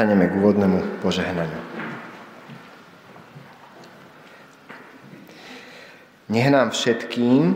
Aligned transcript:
Povstaneme 0.00 0.32
k 0.32 0.36
úvodnému 0.40 1.04
požehnaniu. 1.04 1.60
Nech 6.32 6.48
nám 6.48 6.72
všetkým, 6.72 7.52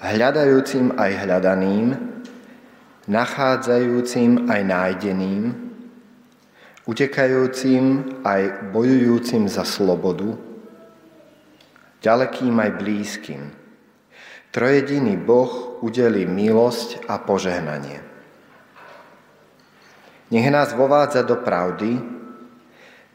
hľadajúcim 0.00 0.96
aj 0.96 1.12
hľadaným, 1.12 1.92
nachádzajúcim 3.04 4.48
aj 4.48 4.60
nájdeným, 4.64 5.52
utekajúcim 6.88 8.16
aj 8.24 8.72
bojujúcim 8.72 9.44
za 9.44 9.68
slobodu, 9.68 10.40
ďalekým 12.00 12.64
aj 12.64 12.70
blízkym. 12.80 13.52
Trojediný 14.56 15.20
Boh 15.20 15.84
udelí 15.84 16.24
milosť 16.24 17.04
a 17.12 17.20
požehnanie. 17.20 18.13
Nech 20.30 20.50
nás 20.50 20.72
vovádza 20.72 21.22
do 21.22 21.36
pravdy, 21.36 22.00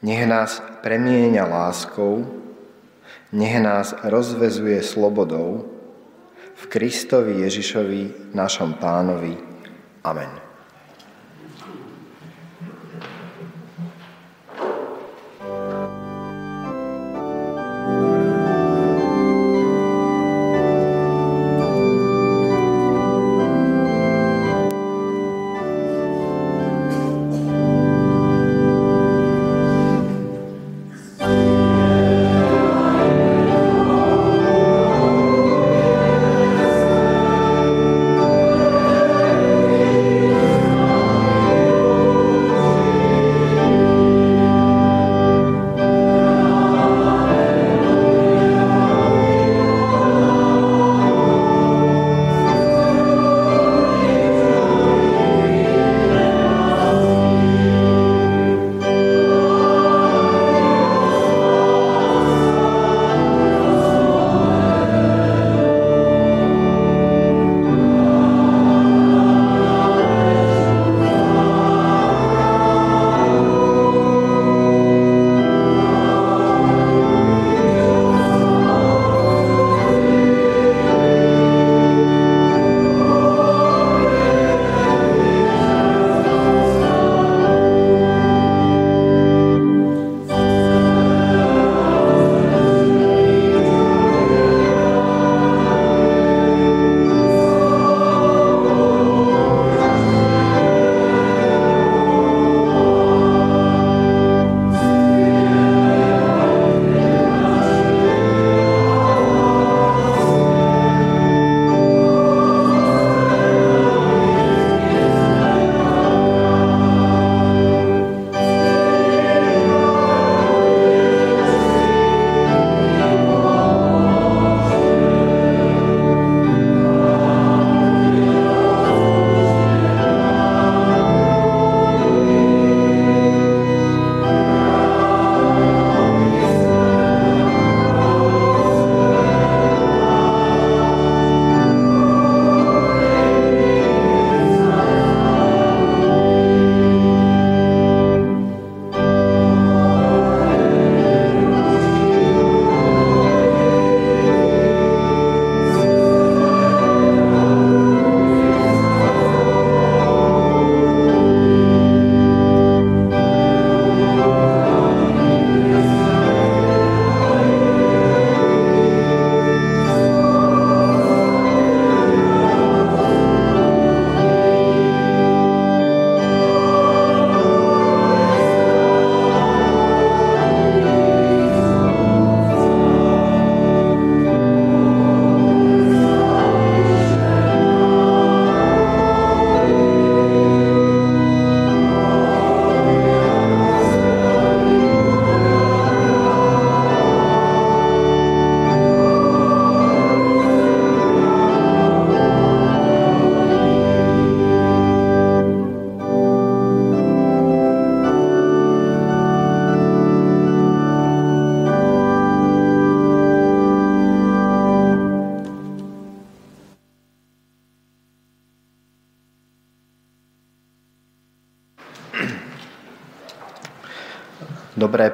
nech 0.02 0.28
nás 0.28 0.64
premieňa 0.82 1.46
láskou, 1.46 2.26
nech 3.32 3.60
nás 3.62 3.96
rozvezuje 4.04 4.84
slobodou 4.84 5.66
v 6.56 6.64
Kristovi 6.68 7.42
Ježišovi, 7.42 8.34
našom 8.34 8.74
pánovi. 8.78 9.38
Amen. 10.04 10.49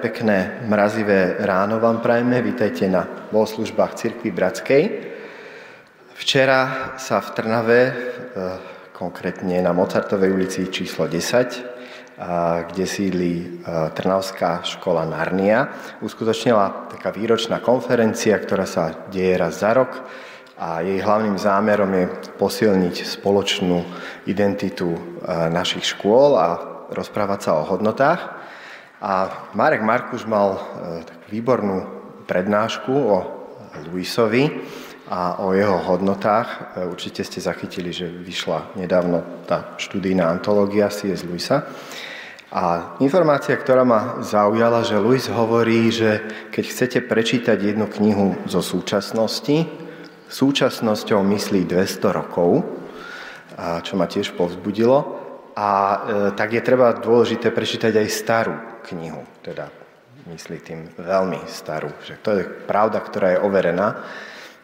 Pekné, 0.06 0.62
mrazivé 0.70 1.34
ráno 1.42 1.82
vám 1.82 1.98
prajeme. 1.98 2.38
Vítajte 2.38 2.86
na 2.86 3.10
bohoslužbách 3.34 3.98
Cirkvi 3.98 4.30
Bratskej. 4.30 4.84
Včera 6.14 6.94
sa 7.02 7.26
v 7.26 7.30
Trnave, 7.34 7.82
e, 7.90 7.94
konkrétne 8.94 9.58
na 9.66 9.74
Mozartovej 9.74 10.30
ulici 10.30 10.70
číslo 10.70 11.10
10, 11.10 12.22
kde 12.70 12.86
sídli 12.86 13.34
e, 13.34 13.46
Trnavská 13.98 14.62
škola 14.62 15.10
Narnia, 15.10 15.74
uskutočnila 16.06 16.94
taká 16.94 17.10
výročná 17.10 17.58
konferencia, 17.66 18.38
ktorá 18.38 18.70
sa 18.70 19.10
deje 19.10 19.34
raz 19.42 19.58
za 19.58 19.74
rok 19.74 20.06
a 20.62 20.86
jej 20.86 21.02
hlavným 21.02 21.42
zámerom 21.42 21.90
je 21.98 22.06
posilniť 22.38 23.10
spoločnú 23.10 23.82
identitu 24.30 24.94
e, 24.94 25.00
našich 25.50 25.98
škôl 25.98 26.38
a 26.38 26.48
rozprávať 26.94 27.40
sa 27.42 27.52
o 27.58 27.66
hodnotách. 27.66 28.35
A 29.04 29.28
Marek 29.52 29.84
Markuš 29.84 30.24
mal 30.24 30.56
e, 30.56 30.60
tak 31.04 31.20
výbornú 31.28 31.84
prednášku 32.26 32.94
o 32.94 33.18
Luisovi 33.92 34.48
a 35.12 35.44
o 35.44 35.52
jeho 35.52 35.76
hodnotách. 35.84 36.48
E, 36.80 36.88
určite 36.88 37.22
ste 37.28 37.44
zachytili, 37.44 37.92
že 37.92 38.08
vyšla 38.08 38.80
nedávno 38.80 39.44
tá 39.44 39.76
študijná 39.76 40.32
antológia 40.32 40.88
C.S. 40.88 41.28
Luisa. 41.28 41.68
A 42.56 42.96
informácia, 43.04 43.52
ktorá 43.60 43.84
ma 43.84 44.24
zaujala, 44.24 44.88
že 44.88 44.96
Luis 44.96 45.28
hovorí, 45.28 45.92
že 45.92 46.24
keď 46.56 46.64
chcete 46.64 47.00
prečítať 47.04 47.58
jednu 47.60 47.84
knihu 47.92 48.40
zo 48.48 48.64
súčasnosti, 48.64 49.68
súčasnosťou 50.32 51.20
myslí 51.20 51.68
200 51.68 52.16
rokov, 52.16 52.64
čo 53.56 53.94
ma 54.00 54.08
tiež 54.08 54.36
povzbudilo, 54.40 55.15
a 55.56 55.70
e, 55.72 55.98
tak 56.36 56.52
je 56.52 56.62
treba 56.62 56.92
dôležité 56.92 57.50
prečítať 57.56 57.96
aj 57.96 58.08
starú 58.12 58.56
knihu, 58.92 59.24
teda 59.40 59.72
myslí 60.28 60.58
tým 60.60 60.80
veľmi 61.00 61.48
starú, 61.48 61.96
že 62.04 62.20
to 62.20 62.30
je 62.36 62.44
pravda, 62.44 63.00
ktorá 63.00 63.28
je 63.34 63.44
overená. 63.44 63.88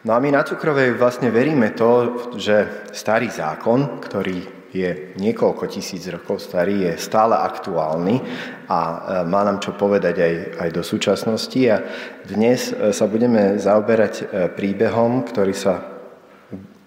No 0.02 0.12
a 0.12 0.20
my 0.20 0.34
na 0.34 0.42
Cukrovej 0.42 0.98
vlastne 0.98 1.30
veríme 1.30 1.72
to, 1.72 2.18
že 2.34 2.90
starý 2.90 3.30
zákon, 3.30 4.02
ktorý 4.02 4.62
je 4.72 5.14
niekoľko 5.20 5.68
tisíc 5.68 6.08
rokov 6.08 6.40
starý, 6.40 6.88
je 6.88 6.92
stále 6.96 7.36
aktuálny 7.36 8.24
a 8.72 8.78
e, 8.80 8.96
má 9.28 9.44
nám 9.44 9.60
čo 9.60 9.76
povedať 9.76 10.16
aj, 10.16 10.34
aj 10.64 10.68
do 10.72 10.82
súčasnosti. 10.82 11.60
A 11.68 11.84
dnes 12.24 12.72
e, 12.72 12.90
sa 12.90 13.04
budeme 13.04 13.60
zaoberať 13.60 14.14
e, 14.16 14.24
príbehom, 14.48 15.28
ktorý 15.28 15.52
sa 15.52 15.91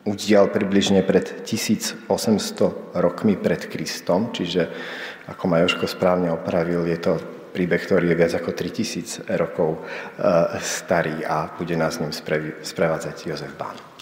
udial 0.05 0.53
približne 0.53 1.01
pred 1.01 1.43
1800 1.43 2.05
rokmi 2.93 3.33
pred 3.35 3.65
Kristom, 3.65 4.29
čiže 4.29 4.69
ako 5.25 5.43
ma 5.49 5.65
Joško 5.65 5.89
správne 5.89 6.29
opravil, 6.29 6.85
je 6.85 6.99
to 7.01 7.13
príbeh, 7.55 7.81
ktorý 7.81 8.13
je 8.13 8.19
viac 8.19 8.33
ako 8.37 8.53
3000 8.53 9.25
rokov 9.41 9.81
starý 10.61 11.25
a 11.25 11.49
bude 11.57 11.73
nás 11.73 11.97
ním 11.97 12.13
sprevádzať 12.61 13.15
Jozef 13.25 13.55
Bán. 13.57 13.94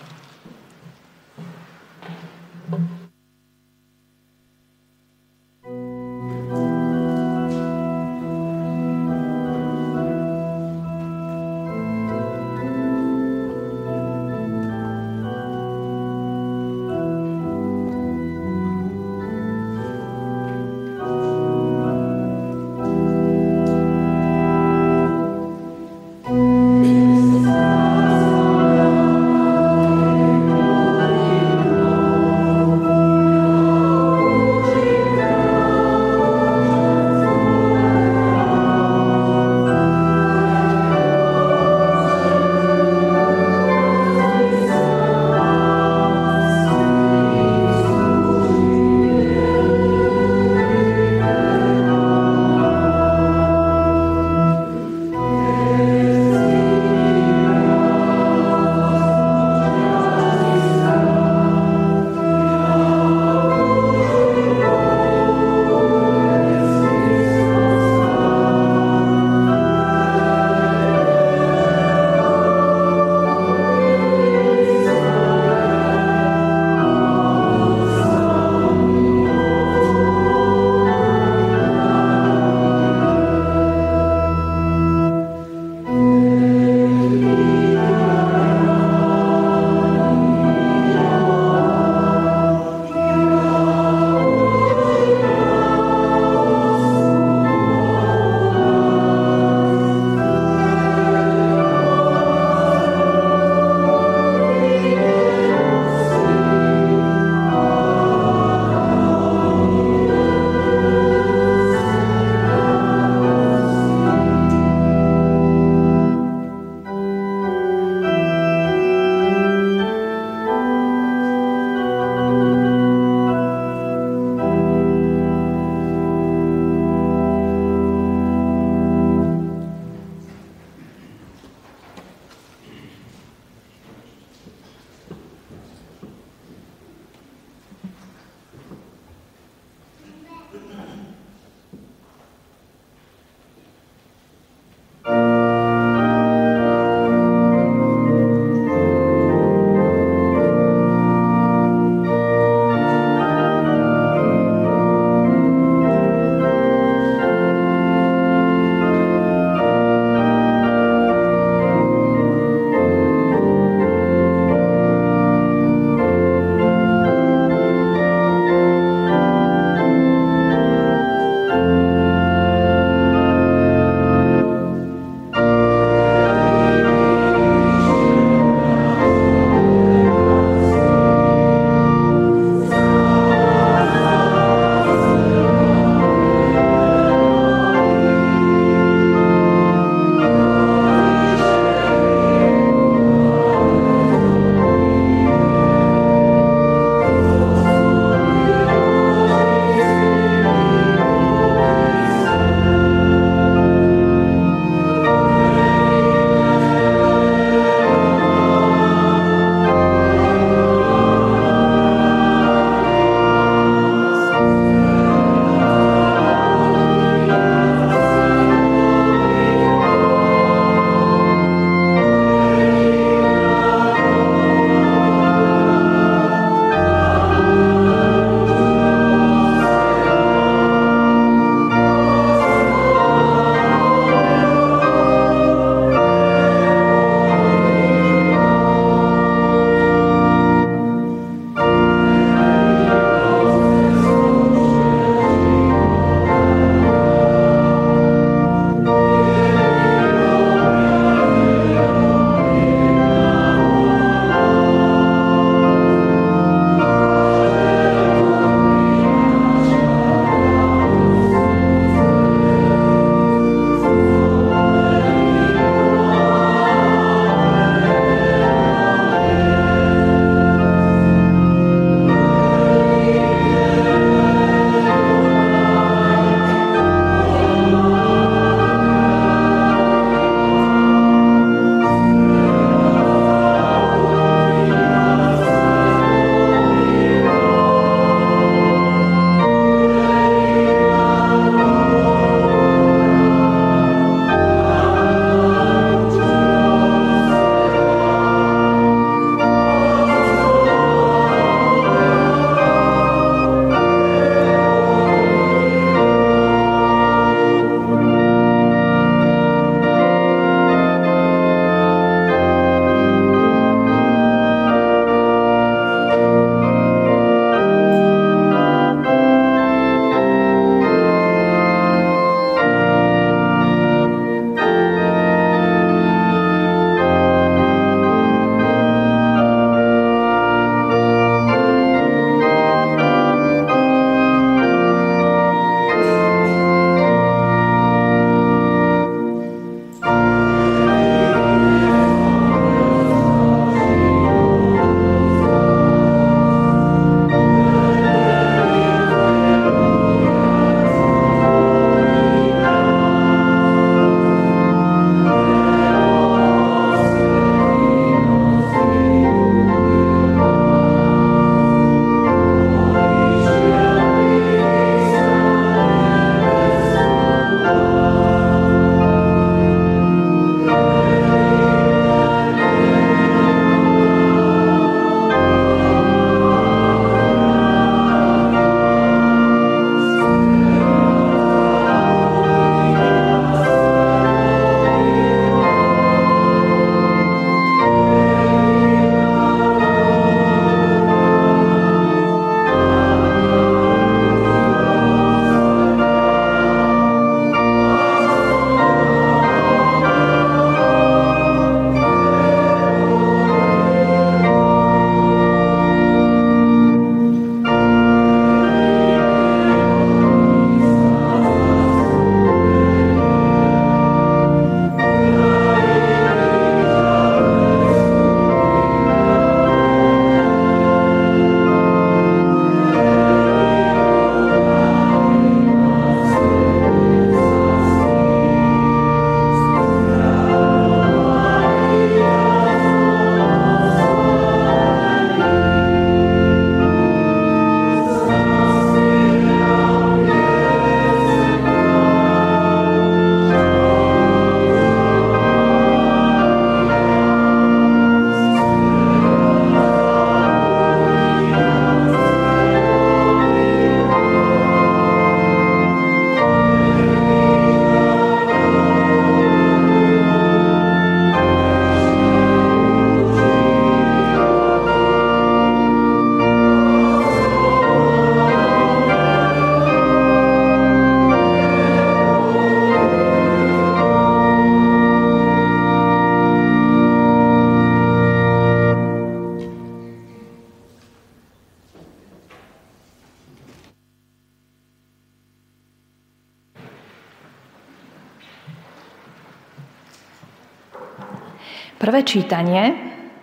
Prvé 492.13 492.29
čítanie 492.29 492.93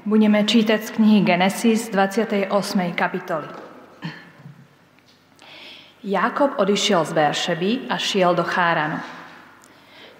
budeme 0.06 0.46
čítať 0.46 0.78
z 0.78 0.94
knihy 0.94 1.26
Genesis 1.26 1.90
28. 1.90 2.54
kapitoly. 2.94 3.50
Jakob 6.06 6.54
odišiel 6.54 7.02
z 7.02 7.10
Beršeby 7.10 7.90
a 7.90 7.98
šiel 7.98 8.30
do 8.38 8.46
Cháranu. 8.46 9.02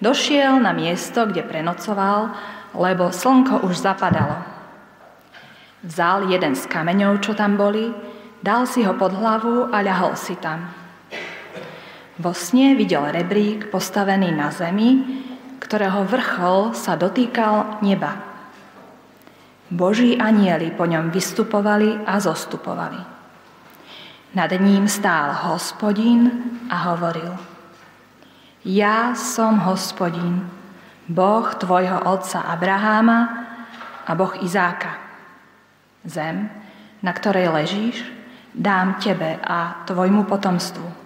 Došiel 0.02 0.58
na 0.58 0.74
miesto, 0.74 1.30
kde 1.30 1.46
prenocoval, 1.46 2.34
lebo 2.74 3.14
slnko 3.14 3.62
už 3.70 3.86
zapadalo. 3.86 4.42
Vzal 5.86 6.26
jeden 6.34 6.58
z 6.58 6.66
kameňov, 6.66 7.22
čo 7.22 7.38
tam 7.38 7.54
boli, 7.54 7.94
dal 8.42 8.66
si 8.66 8.82
ho 8.82 8.98
pod 8.98 9.14
hlavu 9.14 9.70
a 9.70 9.78
ľahol 9.78 10.18
si 10.18 10.34
tam. 10.42 10.66
Vo 12.18 12.34
sne 12.34 12.74
videl 12.74 13.14
rebrík 13.14 13.70
postavený 13.70 14.34
na 14.34 14.50
zemi, 14.50 15.22
ktorého 15.62 16.02
vrchol 16.02 16.74
sa 16.74 16.98
dotýkal 16.98 17.78
neba. 17.86 18.29
Boží 19.70 20.18
anieli 20.18 20.74
po 20.74 20.86
ňom 20.86 21.14
vystupovali 21.14 22.02
a 22.06 22.18
zostupovali. 22.20 22.98
Nad 24.34 24.50
ním 24.58 24.86
stál 24.86 25.34
hospodín 25.50 26.30
a 26.70 26.94
hovoril 26.94 27.34
Ja 28.66 29.14
som 29.14 29.62
hospodín, 29.66 30.46
Boh 31.10 31.54
tvojho 31.54 32.06
otca 32.06 32.46
Abraháma 32.46 33.20
a 34.06 34.12
Boh 34.14 34.34
Izáka. 34.42 34.98
Zem, 36.06 36.50
na 37.02 37.12
ktorej 37.14 37.50
ležíš, 37.50 38.06
dám 38.54 38.98
tebe 39.02 39.38
a 39.42 39.82
tvojmu 39.86 40.26
potomstvu 40.26 41.00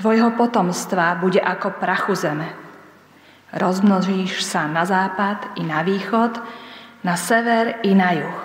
Tvojho 0.00 0.32
potomstva 0.32 1.12
bude 1.20 1.44
ako 1.44 1.76
prachu 1.76 2.16
zeme. 2.16 2.48
Rozmnožíš 3.52 4.40
sa 4.40 4.64
na 4.64 4.88
západ 4.88 5.60
i 5.60 5.62
na 5.68 5.84
východ, 5.84 6.40
na 7.04 7.16
sever 7.16 7.80
i 7.82 7.96
na 7.96 8.12
juh. 8.12 8.40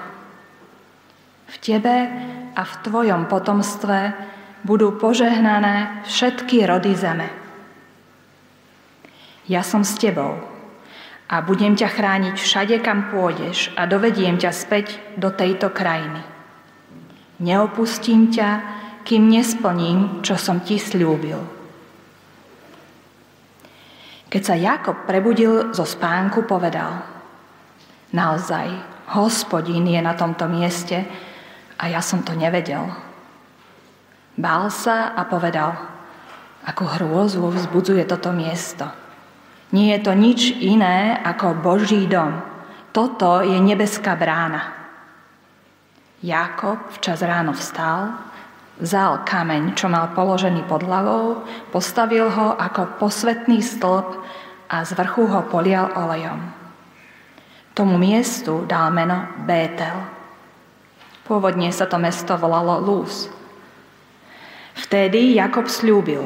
V 1.46 1.56
tebe 1.60 1.96
a 2.56 2.62
v 2.64 2.74
tvojom 2.84 3.28
potomstve 3.28 4.14
budú 4.66 4.98
požehnané 4.98 6.02
všetky 6.10 6.66
rody 6.66 6.98
zeme. 6.98 7.30
Ja 9.46 9.62
som 9.62 9.86
s 9.86 9.94
tebou 10.02 10.42
a 11.30 11.36
budem 11.46 11.78
ťa 11.78 11.90
chrániť 11.94 12.36
všade, 12.38 12.76
kam 12.82 13.14
pôjdeš 13.14 13.70
a 13.78 13.86
dovediem 13.86 14.42
ťa 14.42 14.52
späť 14.54 14.98
do 15.22 15.30
tejto 15.30 15.70
krajiny. 15.70 16.22
Neopustím 17.46 18.34
ťa, 18.34 18.50
kým 19.06 19.30
nesplním, 19.30 20.26
čo 20.26 20.34
som 20.34 20.66
ti 20.66 20.82
slúbil. 20.82 21.38
Keď 24.26 24.42
sa 24.42 24.58
Jakob 24.58 25.06
prebudil 25.06 25.72
zo 25.72 25.86
spánku, 25.86 26.50
povedal, 26.50 27.15
naozaj, 28.16 28.72
hospodín 29.12 29.84
je 29.92 30.00
na 30.00 30.16
tomto 30.16 30.48
mieste 30.48 31.04
a 31.76 31.92
ja 31.92 32.00
som 32.00 32.24
to 32.24 32.32
nevedel. 32.32 32.88
Bál 34.40 34.72
sa 34.72 35.12
a 35.12 35.28
povedal, 35.28 35.76
ako 36.64 36.84
hrôzu 36.98 37.44
vzbudzuje 37.44 38.08
toto 38.08 38.32
miesto. 38.32 38.88
Nie 39.76 40.00
je 40.00 40.08
to 40.08 40.14
nič 40.16 40.56
iné 40.64 41.20
ako 41.20 41.60
Boží 41.60 42.08
dom. 42.08 42.40
Toto 42.96 43.44
je 43.44 43.60
nebeská 43.60 44.16
brána. 44.16 44.72
Jakob 46.24 46.80
včas 46.96 47.20
ráno 47.22 47.52
vstal, 47.52 48.16
Vzal 48.76 49.24
kameň, 49.24 49.72
čo 49.72 49.88
mal 49.88 50.12
položený 50.12 50.68
pod 50.68 50.84
hlavou, 50.84 51.48
postavil 51.72 52.28
ho 52.28 52.60
ako 52.60 53.00
posvetný 53.00 53.64
stĺp 53.64 54.20
a 54.68 54.84
z 54.84 54.92
vrchu 55.00 55.32
ho 55.32 55.48
polial 55.48 55.96
olejom. 55.96 56.65
Tomu 57.76 58.00
miestu 58.00 58.64
dal 58.64 58.88
meno 58.96 59.28
Bétel. 59.44 60.00
Pôvodne 61.28 61.76
sa 61.76 61.84
to 61.92 62.00
mesto 62.00 62.40
volalo 62.40 62.80
Lúz. 62.80 63.28
Vtedy 64.80 65.36
Jakob 65.36 65.68
slúbil, 65.68 66.24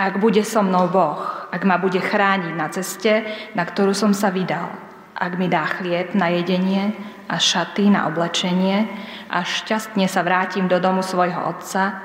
ak 0.00 0.16
bude 0.16 0.40
so 0.40 0.64
mnou 0.64 0.88
Boh, 0.88 1.20
ak 1.52 1.60
ma 1.68 1.76
bude 1.76 2.00
chrániť 2.00 2.54
na 2.56 2.72
ceste, 2.72 3.20
na 3.52 3.68
ktorú 3.68 3.92
som 3.92 4.16
sa 4.16 4.32
vydal, 4.32 4.72
ak 5.12 5.36
mi 5.36 5.44
dá 5.44 5.68
chlieb 5.76 6.16
na 6.16 6.32
jedenie 6.32 6.96
a 7.28 7.36
šaty 7.36 7.92
na 7.92 8.08
oblečenie 8.08 8.88
a 9.28 9.44
šťastne 9.44 10.08
sa 10.08 10.24
vrátim 10.24 10.72
do 10.72 10.80
domu 10.80 11.04
svojho 11.04 11.52
otca, 11.52 12.00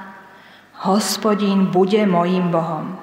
hospodín 0.83 1.71
bude 1.71 2.03
mojím 2.03 2.51
Bohom. 2.51 2.99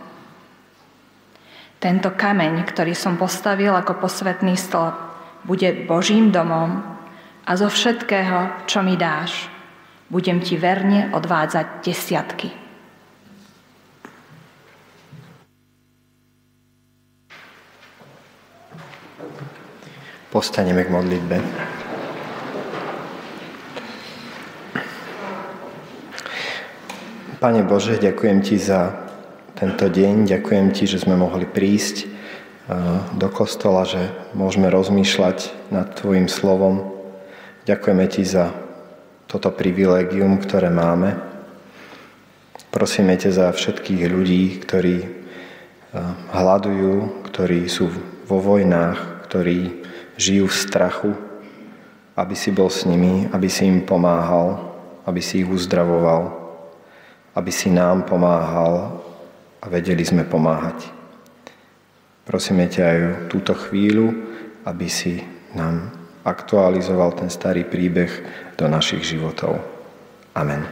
Tento 1.81 2.13
kameň, 2.13 2.69
ktorý 2.69 2.93
som 2.93 3.17
postavil 3.17 3.73
ako 3.73 3.97
posvetný 3.97 4.61
stĺp, 4.61 5.12
bude 5.45 5.87
Božím 5.87 6.31
domom 6.31 6.83
a 7.43 7.51
zo 7.59 7.67
všetkého, 7.67 8.67
čo 8.71 8.83
mi 8.87 8.95
dáš, 8.95 9.51
budem 10.07 10.39
ti 10.39 10.55
verne 10.55 11.11
odvádzať 11.11 11.67
desiatky. 11.83 12.49
Postaneme 20.33 20.81
k 20.81 20.89
modlitbe. 20.89 21.37
Pane 27.37 27.67
Bože, 27.67 27.99
ďakujem 27.99 28.39
Ti 28.41 28.57
za 28.57 28.97
tento 29.59 29.91
deň, 29.91 30.31
ďakujem 30.31 30.73
Ti, 30.73 30.87
že 30.89 31.03
sme 31.03 31.19
mohli 31.19 31.45
prísť 31.45 32.12
do 33.19 33.29
kostola, 33.33 33.83
že 33.83 34.13
môžeme 34.37 34.71
rozmýšľať 34.71 35.51
nad 35.75 35.91
Tvojim 35.99 36.31
slovom. 36.31 36.95
Ďakujeme 37.67 38.05
Ti 38.07 38.23
za 38.23 38.45
toto 39.27 39.51
privilégium, 39.51 40.39
ktoré 40.39 40.71
máme. 40.71 41.19
Prosíme 42.71 43.19
Ťa 43.19 43.31
za 43.31 43.47
všetkých 43.51 44.03
ľudí, 44.07 44.63
ktorí 44.63 44.97
hľadujú, 46.33 47.27
ktorí 47.29 47.67
sú 47.67 47.91
vo 48.29 48.39
vojnách, 48.39 49.27
ktorí 49.29 49.83
žijú 50.21 50.47
v 50.49 50.59
strachu, 50.59 51.11
aby 52.15 52.35
si 52.37 52.53
bol 52.53 52.69
s 52.69 52.85
nimi, 52.85 53.27
aby 53.33 53.49
si 53.49 53.67
im 53.67 53.83
pomáhal, 53.83 54.61
aby 55.09 55.21
si 55.21 55.43
ich 55.43 55.49
uzdravoval 55.49 56.43
aby 57.33 57.51
si 57.53 57.73
nám 57.73 58.05
pomáhal 58.05 59.01
a 59.63 59.65
vedeli 59.69 60.05
sme 60.05 60.25
pomáhať. 60.29 60.92
Prosíme 62.23 62.71
ťa 62.71 62.85
aj 62.87 63.01
túto 63.27 63.51
chvíľu, 63.51 64.15
aby 64.63 64.87
si 64.87 65.19
nám 65.59 65.91
aktualizoval 66.23 67.19
ten 67.19 67.27
starý 67.27 67.67
príbeh 67.67 68.11
do 68.55 68.71
našich 68.71 69.03
životov. 69.03 69.59
Amen. 70.39 70.63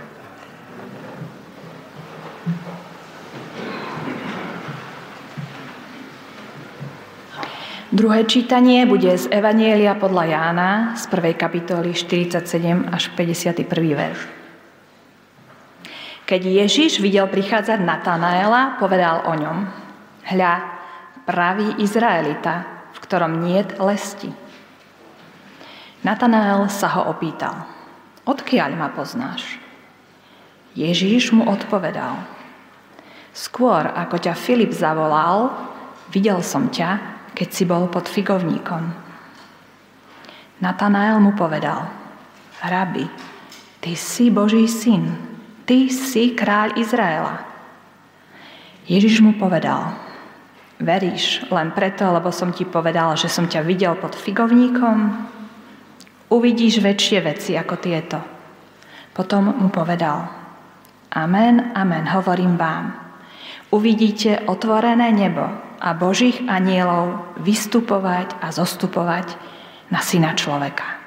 Druhé 7.90 8.22
čítanie 8.30 8.86
bude 8.86 9.10
z 9.10 9.26
Evanielia 9.34 9.98
podľa 9.98 10.24
Jána 10.30 10.70
z 10.94 11.10
1. 11.10 11.34
kapitoly 11.34 11.90
47 11.90 12.86
až 12.86 13.10
51. 13.18 13.66
verš. 13.98 14.20
Keď 16.22 16.42
Ježiš 16.46 17.02
videl 17.02 17.26
prichádzať 17.26 17.82
Natanaela, 17.82 18.78
povedal 18.78 19.26
o 19.26 19.34
ňom, 19.34 19.66
hľa, 20.30 20.69
pravý 21.30 21.78
Izraelita, 21.78 22.66
v 22.90 22.98
ktorom 23.06 23.38
niet 23.38 23.78
lesti. 23.78 24.34
Natanael 26.02 26.66
sa 26.66 26.90
ho 26.98 27.06
opýtal, 27.06 27.70
odkiaľ 28.26 28.74
ma 28.74 28.90
poznáš? 28.90 29.62
Ježíš 30.74 31.30
mu 31.30 31.46
odpovedal, 31.46 32.18
skôr 33.30 33.86
ako 33.94 34.18
ťa 34.18 34.34
Filip 34.34 34.74
zavolal, 34.74 35.54
videl 36.10 36.42
som 36.42 36.66
ťa, 36.66 36.98
keď 37.38 37.48
si 37.54 37.62
bol 37.62 37.86
pod 37.86 38.10
figovníkom. 38.10 38.90
Natanael 40.58 41.22
mu 41.22 41.38
povedal, 41.38 41.86
rabi, 42.58 43.06
ty 43.78 43.94
si 43.94 44.34
Boží 44.34 44.66
syn, 44.66 45.14
ty 45.62 45.94
si 45.94 46.34
kráľ 46.34 46.74
Izraela. 46.74 47.46
Ježiš 48.90 49.22
mu 49.22 49.38
povedal, 49.38 50.09
veríš 50.80 51.44
len 51.52 51.70
preto, 51.76 52.08
lebo 52.08 52.32
som 52.32 52.50
ti 52.50 52.64
povedal, 52.64 53.14
že 53.14 53.28
som 53.28 53.46
ťa 53.46 53.60
videl 53.62 53.94
pod 54.00 54.16
figovníkom? 54.16 55.28
Uvidíš 56.32 56.80
väčšie 56.80 57.18
veci 57.20 57.52
ako 57.54 57.74
tieto. 57.78 58.18
Potom 59.12 59.52
mu 59.52 59.68
povedal, 59.68 60.26
amen, 61.12 61.76
amen, 61.76 62.06
hovorím 62.08 62.56
vám. 62.56 62.96
Uvidíte 63.70 64.46
otvorené 64.50 65.14
nebo 65.14 65.46
a 65.80 65.88
Božích 65.96 66.42
anielov 66.44 67.38
vystupovať 67.40 68.36
a 68.42 68.52
zostupovať 68.52 69.32
na 69.90 70.00
syna 70.02 70.34
človeka. 70.34 70.99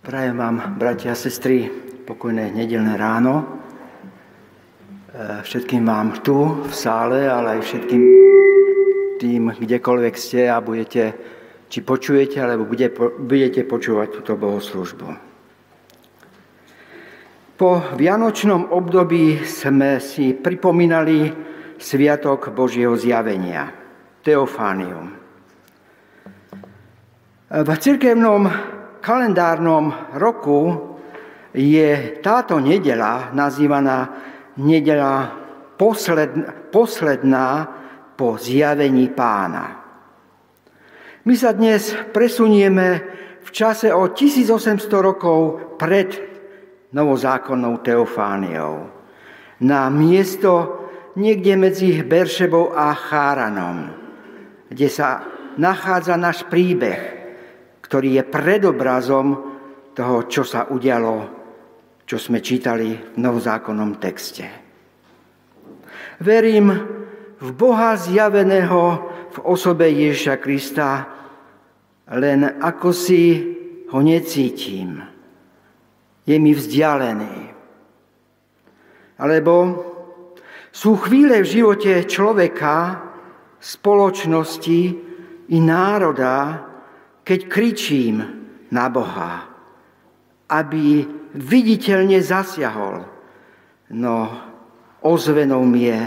Prajem 0.00 0.32
vám, 0.32 0.80
bratia 0.80 1.12
a 1.12 1.14
sestry, 1.14 1.68
pokojné 2.08 2.56
nedelné 2.56 2.96
ráno. 2.96 3.44
E, 5.12 5.44
všetkým 5.44 5.84
vám 5.84 6.24
tu 6.24 6.64
v 6.64 6.72
sále, 6.72 7.28
ale 7.28 7.60
aj 7.60 7.68
všetkým 7.68 8.02
tým, 9.20 9.52
kdekoľvek 9.60 10.14
ste 10.16 10.48
a 10.48 10.64
budete, 10.64 11.12
či 11.68 11.84
počujete, 11.84 12.40
alebo 12.40 12.64
budete 13.20 13.60
počúvať 13.68 14.08
túto 14.16 14.40
bohoslužbu. 14.40 15.08
Po 17.60 17.70
vianočnom 17.92 18.72
období 18.72 19.44
sme 19.44 20.00
si 20.00 20.32
pripomínali 20.32 21.28
Sviatok 21.76 22.56
Božieho 22.56 22.96
zjavenia, 22.96 23.68
Teofánium. 24.24 25.12
V 27.52 27.68
cirkevnom 27.76 28.48
kalendárnom 29.00 30.14
roku 30.14 30.92
je 31.56 32.20
táto 32.22 32.62
nedela 32.62 33.34
nazývaná 33.34 33.98
nedela 34.60 35.34
posledná, 36.70 37.80
po 38.20 38.36
zjavení 38.36 39.08
pána. 39.16 39.80
My 41.24 41.34
sa 41.40 41.56
dnes 41.56 41.96
presunieme 42.12 43.00
v 43.40 43.48
čase 43.48 43.88
o 43.88 44.12
1800 44.12 44.76
rokov 45.00 45.72
pred 45.80 46.20
novozákonnou 46.92 47.80
Teofániou 47.80 48.92
na 49.64 49.88
miesto 49.88 50.84
niekde 51.16 51.56
medzi 51.56 52.04
Beršebou 52.04 52.76
a 52.76 52.92
Cháranom, 52.92 53.88
kde 54.68 54.88
sa 54.92 55.24
nachádza 55.56 56.20
náš 56.20 56.44
príbeh, 56.44 57.19
ktorý 57.90 58.22
je 58.22 58.24
predobrazom 58.30 59.26
toho, 59.98 60.30
čo 60.30 60.46
sa 60.46 60.70
udialo, 60.70 61.26
čo 62.06 62.22
sme 62.22 62.38
čítali 62.38 62.94
v 62.94 63.18
novozákonnom 63.18 63.98
texte. 63.98 64.46
Verím 66.22 66.70
v 67.42 67.48
Boha 67.50 67.98
zjaveného 67.98 68.82
v 69.34 69.38
osobe 69.42 69.90
Ježiša 69.90 70.38
Krista, 70.38 70.90
len 72.14 72.46
ako 72.62 72.94
si 72.94 73.22
ho 73.90 73.98
necítim. 73.98 75.02
Je 76.22 76.38
mi 76.38 76.54
vzdialený. 76.54 77.50
Alebo 79.18 79.54
sú 80.70 80.94
chvíle 80.94 81.42
v 81.42 81.50
živote 81.58 82.06
človeka, 82.06 83.02
spoločnosti 83.58 84.80
i 85.50 85.58
národa, 85.58 86.69
keď 87.24 87.40
kričím 87.46 88.16
na 88.70 88.86
Boha, 88.88 89.46
aby 90.50 91.06
viditeľne 91.34 92.18
zasiahol, 92.18 93.06
no 93.94 94.14
ozvenou 95.02 95.62
mi 95.62 95.86
je 95.86 96.00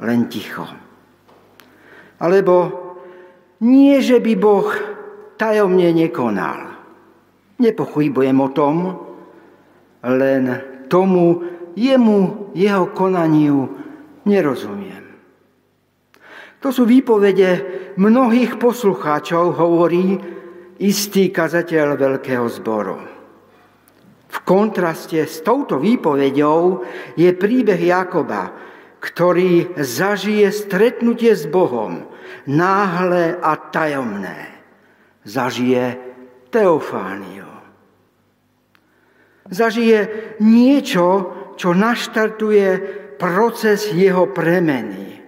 len 0.00 0.28
ticho. 0.32 0.64
Alebo 2.20 2.56
nie, 3.60 4.00
že 4.00 4.20
by 4.20 4.32
Boh 4.40 4.68
tajomne 5.36 5.92
nekonal. 5.92 6.80
Nepochybujem 7.60 8.38
o 8.40 8.48
tom, 8.56 8.76
len 10.00 10.44
tomu 10.88 11.44
jemu, 11.76 12.52
jeho 12.56 12.88
konaniu 12.96 13.68
nerozumiem. 14.24 15.04
To 16.60 16.68
sú 16.68 16.84
výpovede 16.84 17.50
mnohých 17.96 18.60
poslucháčov, 18.60 19.56
hovorí, 19.56 20.20
istý 20.80 21.28
kazateľ 21.28 22.00
veľkého 22.00 22.46
zboru. 22.48 22.98
V 24.30 24.38
kontraste 24.46 25.28
s 25.28 25.44
touto 25.44 25.76
výpovedou 25.76 26.86
je 27.18 27.30
príbeh 27.36 27.78
Jakoba, 27.78 28.54
ktorý 29.00 29.76
zažije 29.76 30.48
stretnutie 30.52 31.36
s 31.36 31.44
Bohom, 31.44 32.08
náhle 32.48 33.36
a 33.36 33.52
tajomné. 33.58 34.60
Zažije 35.26 35.98
teofániu. 36.48 37.48
Zažije 39.50 40.36
niečo, 40.40 41.06
čo 41.58 41.74
naštartuje 41.74 42.68
proces 43.18 43.90
jeho 43.92 44.30
premeny. 44.30 45.20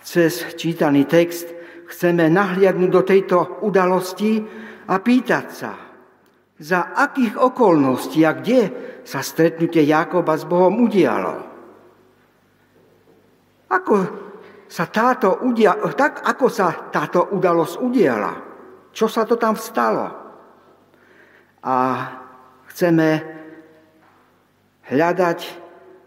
Cez 0.00 0.56
čítaný 0.56 1.04
text 1.04 1.57
chceme 1.88 2.28
nahliadnúť 2.28 2.90
do 2.92 3.02
tejto 3.02 3.38
udalosti 3.64 4.44
a 4.88 4.94
pýtať 5.00 5.46
sa, 5.48 5.72
za 6.58 6.92
akých 6.92 7.38
okolností 7.38 8.26
a 8.26 8.36
kde 8.36 8.60
sa 9.06 9.24
stretnutie 9.24 9.86
Jakoba 9.88 10.36
s 10.36 10.44
Bohom 10.44 10.84
udialo. 10.84 11.48
Ako 13.72 13.96
sa 14.68 14.84
táto 14.90 15.40
udia- 15.46 15.78
tak 15.96 16.20
ako 16.26 16.46
sa 16.52 16.90
táto 16.92 17.32
udalosť 17.32 17.74
udiala? 17.80 18.32
Čo 18.92 19.06
sa 19.08 19.24
to 19.24 19.40
tam 19.40 19.56
stalo? 19.56 20.06
A 21.62 21.76
chceme 22.68 23.08
hľadať 24.88 25.40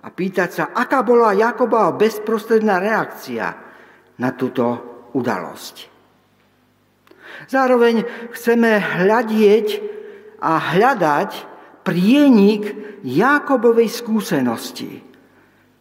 a 0.01 0.07
pýtať 0.09 0.49
sa, 0.51 0.63
aká 0.73 1.05
bola 1.05 1.37
Jakobova 1.37 1.93
bezprostredná 1.93 2.81
reakcia 2.81 3.47
na 4.17 4.29
túto 4.33 4.90
udalosť. 5.13 5.75
Zároveň 7.47 8.05
chceme 8.35 8.77
hľadieť 8.77 9.67
a 10.41 10.57
hľadať 10.57 11.31
prienik 11.81 12.63
Jakobovej 13.01 13.89
skúsenosti 13.89 15.01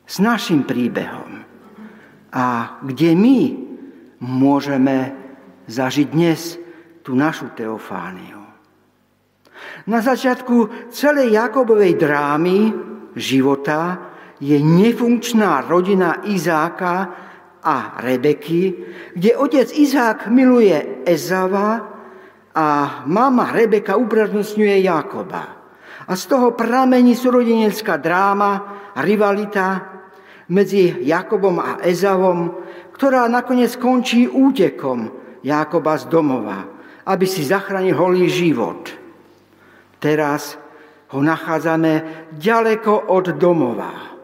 s 0.05 0.17
našim 0.19 0.65
príbehom. 0.65 1.45
A 2.31 2.79
kde 2.81 3.13
my 3.13 3.41
môžeme 4.23 5.13
zažiť 5.67 6.07
dnes 6.11 6.57
tú 7.05 7.17
našu 7.17 7.53
teofániu. 7.53 8.41
Na 9.89 10.01
začiatku 10.01 10.89
celej 10.93 11.37
Jakobovej 11.37 11.97
drámy 11.97 12.59
života 13.17 14.11
je 14.41 14.57
nefunkčná 14.57 15.69
rodina 15.69 16.25
Izáka 16.25 17.13
a 17.61 18.01
Rebeky, 18.01 18.75
kde 19.15 19.37
otec 19.37 19.69
Izák 19.73 20.33
miluje 20.33 21.05
Ezava 21.05 21.85
a 22.57 22.67
mama 23.07 23.53
Rebeka 23.53 23.97
uprednostňuje 23.97 24.81
Jakoba. 24.83 25.61
A 26.11 26.13
z 26.17 26.25
toho 26.27 26.57
pramení 26.57 27.15
súrodenecká 27.15 28.01
dráma, 28.01 28.81
rivalita 28.99 29.87
medzi 30.51 31.07
Jakobom 31.07 31.63
a 31.63 31.79
Ezavom, 31.87 32.67
ktorá 32.97 33.31
nakoniec 33.31 33.79
končí 33.79 34.27
útekom 34.27 35.13
Jakoba 35.47 35.95
z 35.97 36.11
domova, 36.11 36.67
aby 37.07 37.25
si 37.25 37.47
zachránil 37.47 37.95
holý 37.95 38.27
život. 38.27 38.91
Teraz 40.03 40.59
ho 41.15 41.21
nachádzame 41.23 42.27
ďaleko 42.35 43.15
od 43.15 43.39
domova. 43.39 44.19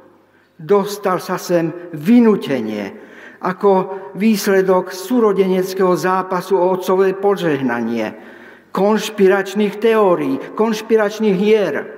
Dostal 0.56 1.20
sa 1.20 1.36
sem 1.36 1.68
vynutenie, 1.92 3.05
ako 3.40 3.72
výsledok 4.16 4.92
súrodeneckého 4.92 5.92
zápasu 5.96 6.56
o 6.56 6.72
otcové 6.72 7.12
požehnanie, 7.12 8.14
konšpiračných 8.72 9.74
teórií, 9.76 10.40
konšpiračných 10.56 11.36
hier 11.36 11.96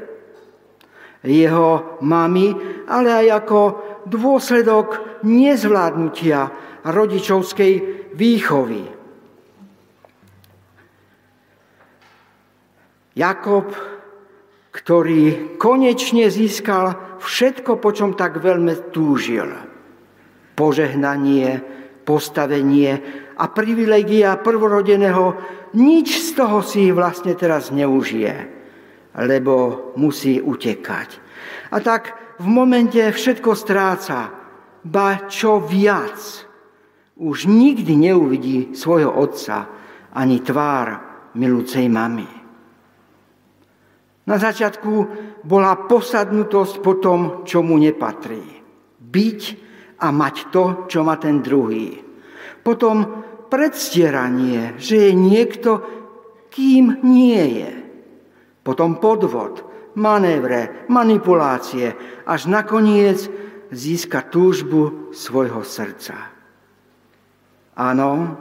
jeho 1.22 1.98
mamy, 2.06 2.54
ale 2.86 3.26
aj 3.26 3.26
ako 3.42 3.60
dôsledok 4.06 5.20
nezvládnutia 5.26 6.40
rodičovskej 6.86 7.74
výchovy. 8.14 8.82
Jakob, 13.18 13.74
ktorý 14.70 15.58
konečne 15.58 16.30
získal 16.30 17.18
všetko, 17.18 17.82
po 17.82 17.90
čom 17.90 18.14
tak 18.14 18.38
veľmi 18.38 18.94
túžil– 18.94 19.50
požehnanie, 20.58 21.62
postavenie 22.02 22.98
a 23.38 23.46
privilegia 23.46 24.34
prvorodeného, 24.42 25.38
nič 25.78 26.18
z 26.18 26.28
toho 26.34 26.66
si 26.66 26.90
vlastne 26.90 27.38
teraz 27.38 27.70
neužije, 27.70 28.34
lebo 29.22 29.54
musí 29.94 30.42
utekať. 30.42 31.08
A 31.70 31.78
tak 31.78 32.34
v 32.42 32.46
momente 32.50 32.98
všetko 32.98 33.54
stráca, 33.54 34.34
ba 34.82 35.30
čo 35.30 35.62
viac, 35.62 36.18
už 37.18 37.46
nikdy 37.46 38.10
neuvidí 38.10 38.58
svojho 38.74 39.14
otca 39.14 39.70
ani 40.14 40.42
tvár 40.42 40.86
milúcej 41.38 41.86
mamy. 41.86 42.26
Na 44.28 44.36
začiatku 44.36 44.92
bola 45.46 45.88
posadnutosť 45.88 46.74
po 46.84 47.00
tom, 47.00 47.20
čo 47.48 47.64
mu 47.64 47.80
nepatrí. 47.80 48.44
Byť 49.00 49.67
a 49.98 50.06
mať 50.14 50.54
to, 50.54 50.64
čo 50.86 51.02
má 51.02 51.18
ten 51.18 51.42
druhý. 51.42 51.98
Potom 52.62 53.26
predstieranie, 53.50 54.78
že 54.78 55.10
je 55.10 55.12
niekto, 55.16 55.70
kým 56.52 57.02
nie 57.04 57.64
je. 57.64 57.72
potom 58.68 59.00
podvod, 59.00 59.64
manévre, 59.96 60.84
manipulácie, 60.92 61.96
až 62.28 62.52
nakoniec 62.52 63.16
získa 63.72 64.28
túžbu 64.28 65.08
svojho 65.16 65.64
srdca. 65.64 66.28
Áno, 67.72 68.36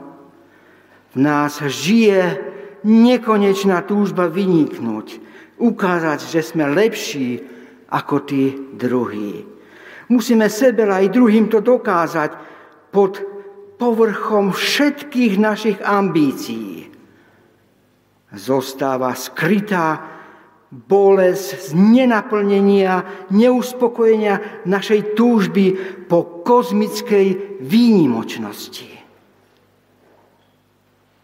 v 1.12 1.16
nás 1.16 1.64
žije 1.64 2.36
nekonečná 2.84 3.80
túžba 3.88 4.28
vyniknúť, 4.28 5.16
ukázať, 5.56 6.28
že 6.28 6.40
sme 6.44 6.68
lepší 6.76 7.40
ako 7.88 8.16
tí 8.28 8.52
druhí. 8.76 9.57
Musíme 10.08 10.48
sebe 10.48 10.88
aj 10.88 11.12
druhým 11.12 11.52
to 11.52 11.60
dokázať 11.60 12.30
pod 12.88 13.20
povrchom 13.76 14.50
všetkých 14.50 15.34
našich 15.36 15.78
ambícií. 15.84 16.88
Zostáva 18.32 19.16
skrytá 19.16 20.18
bolesť 20.68 21.72
z 21.72 21.76
nenaplnenia, 21.76 23.24
neuspokojenia 23.32 24.64
našej 24.68 25.16
túžby 25.16 25.66
po 26.04 26.44
kozmickej 26.44 27.60
výnimočnosti. 27.64 28.90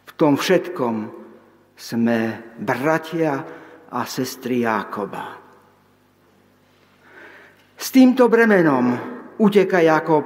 V 0.09 0.11
tom 0.17 0.41
všetkom 0.41 1.13
sme 1.77 2.19
bratia 2.57 3.45
a 3.93 4.01
sestry 4.09 4.65
Jákoba. 4.65 5.44
S 7.85 7.93
týmto 7.93 8.33
bremenom 8.33 8.97
uteka 9.37 9.85
Jakob 9.85 10.25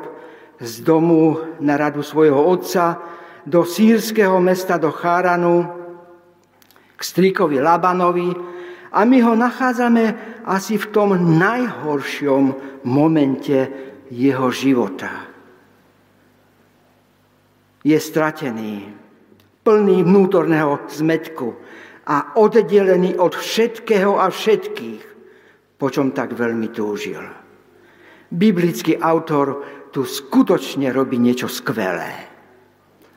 z 0.62 0.79
domu 0.87 1.59
na 1.59 1.75
radu 1.75 2.07
svojho 2.07 2.38
otca 2.38 3.03
do 3.42 3.66
sírskeho 3.66 4.38
mesta, 4.38 4.79
do 4.79 4.94
Cháranu, 4.94 5.66
k 6.94 7.01
strikovi 7.03 7.59
Labanovi, 7.59 8.31
a 8.94 9.03
my 9.03 9.18
ho 9.27 9.35
nachádzame 9.35 10.05
asi 10.47 10.79
v 10.79 10.87
tom 10.94 11.18
najhoršom 11.18 12.44
momente 12.87 13.59
jeho 14.07 14.55
života. 14.55 15.27
Je 17.83 17.99
stratený, 17.99 18.87
plný 19.66 20.07
vnútorného 20.07 20.87
zmetku 20.94 21.59
a 22.07 22.38
oddelený 22.38 23.18
od 23.18 23.35
všetkého 23.35 24.14
a 24.14 24.31
všetkých, 24.31 25.03
po 25.75 25.90
čom 25.90 26.14
tak 26.14 26.38
veľmi 26.38 26.71
túžil. 26.71 27.38
Biblický 28.29 29.01
autor 29.01 29.64
tu 29.88 30.05
skutočne 30.05 30.93
robí 30.93 31.17
niečo 31.17 31.49
skvelé. 31.49 32.29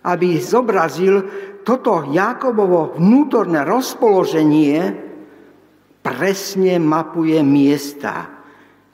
Aby 0.07 0.39
zobrazil 0.39 1.27
toto 1.61 2.07
Jakobovo 2.09 2.97
vnútorné 2.97 3.61
rozpoloženie, 3.67 4.79
presne 6.01 6.81
mapuje 6.81 7.37
miesta, 7.45 8.41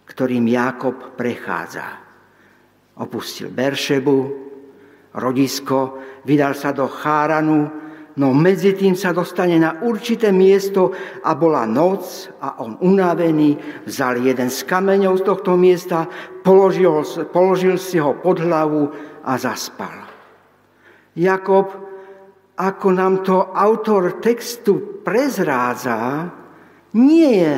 ktorým 0.04 0.50
Jakob 0.52 1.16
prechádza. 1.16 1.88
Opustil 2.98 3.54
Beršebu, 3.54 4.20
rodisko, 5.16 5.80
vydal 6.26 6.58
sa 6.58 6.74
do 6.74 6.90
Cháranu, 6.90 7.87
no 8.18 8.34
medzi 8.34 8.74
tým 8.74 8.98
sa 8.98 9.14
dostane 9.14 9.62
na 9.62 9.78
určité 9.86 10.34
miesto 10.34 10.92
a 11.22 11.38
bola 11.38 11.70
noc 11.70 12.34
a 12.42 12.58
on 12.66 12.76
unavený 12.82 13.86
vzal 13.86 14.26
jeden 14.26 14.50
z 14.50 14.66
kameňov 14.66 15.22
z 15.22 15.24
tohto 15.24 15.54
miesta, 15.54 16.10
položil, 16.42 17.06
položil 17.30 17.78
si 17.78 18.02
ho 18.02 18.18
pod 18.18 18.42
hlavu 18.42 18.90
a 19.22 19.38
zaspal. 19.38 20.10
Jakob, 21.14 21.70
ako 22.58 22.88
nám 22.90 23.22
to 23.22 23.54
autor 23.54 24.18
textu 24.18 25.02
prezrádza, 25.06 26.30
nie 26.98 27.46
je 27.46 27.54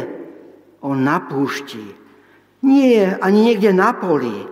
on 0.83 1.03
na 1.03 1.23
púšti, 1.23 1.83
nie 2.67 2.99
je 2.99 3.07
ani 3.15 3.39
niekde 3.51 3.71
na 3.71 3.95
poli. 3.95 4.47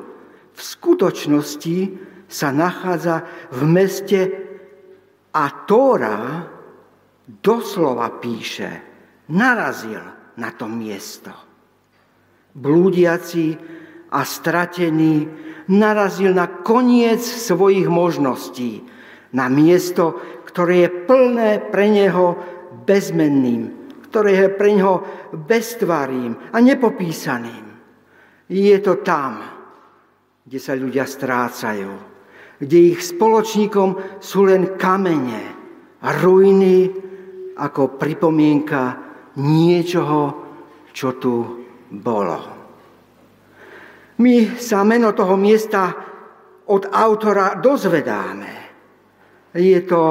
V 0.56 0.62
skutočnosti 0.64 2.00
sa 2.28 2.52
nachádza 2.52 3.24
v 3.52 3.62
meste 3.68 4.47
a 5.38 5.44
Tóra 5.70 6.50
doslova 7.30 8.10
píše, 8.18 8.72
narazil 9.30 10.02
na 10.42 10.50
to 10.58 10.66
miesto. 10.66 11.30
Blúdiaci 12.58 13.54
a 14.10 14.26
stratený 14.26 15.30
narazil 15.70 16.34
na 16.34 16.50
koniec 16.66 17.22
svojich 17.22 17.86
možností, 17.86 18.82
na 19.38 19.46
miesto, 19.46 20.18
ktoré 20.50 20.88
je 20.88 20.90
plné 21.06 21.50
pre 21.70 21.86
neho 21.94 22.34
bezmenným 22.88 23.78
ktoré 24.08 24.48
je 24.48 24.50
pre 24.56 24.72
ňoho 24.72 24.96
beztvarým 25.36 26.56
a 26.56 26.58
nepopísaným. 26.64 27.66
Je 28.48 28.74
to 28.80 29.04
tam, 29.04 29.44
kde 30.48 30.60
sa 30.64 30.74
ľudia 30.80 31.04
strácajú, 31.04 32.17
kde 32.58 32.98
ich 32.98 33.02
spoločníkom 33.06 34.22
sú 34.22 34.50
len 34.50 34.78
kamene 34.78 35.44
a 36.02 36.08
ruiny 36.18 36.90
ako 37.58 37.98
pripomienka 37.98 38.82
niečoho, 39.38 40.22
čo 40.94 41.18
tu 41.18 41.36
bolo. 41.90 42.40
My 44.18 44.58
sa 44.58 44.82
meno 44.82 45.14
toho 45.14 45.38
miesta 45.38 45.94
od 46.68 46.84
autora 46.90 47.62
dozvedáme. 47.62 48.54
Je 49.54 49.80
to 49.86 50.04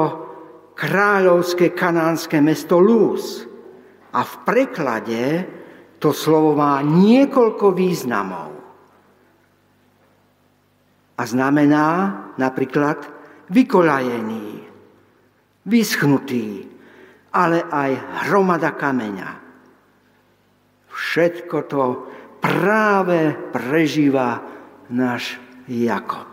kráľovské 0.73 1.75
kanánske 1.75 2.39
mesto 2.39 2.79
Lúz. 2.79 3.43
A 4.15 4.23
v 4.23 4.33
preklade 4.47 5.23
to 5.99 6.15
slovo 6.15 6.55
má 6.55 6.79
niekoľko 6.81 7.75
významov. 7.75 8.56
A 11.17 11.23
znamená 11.25 11.87
napríklad 12.37 13.01
vykolajený, 13.49 14.63
vyschnutý, 15.65 16.69
ale 17.33 17.65
aj 17.65 17.91
hromada 18.29 18.71
kameňa. 18.77 19.29
Všetko 20.93 21.57
to 21.65 21.83
práve 22.39 23.33
prežíva 23.49 24.45
náš 24.93 25.41
Jakob. 25.67 26.29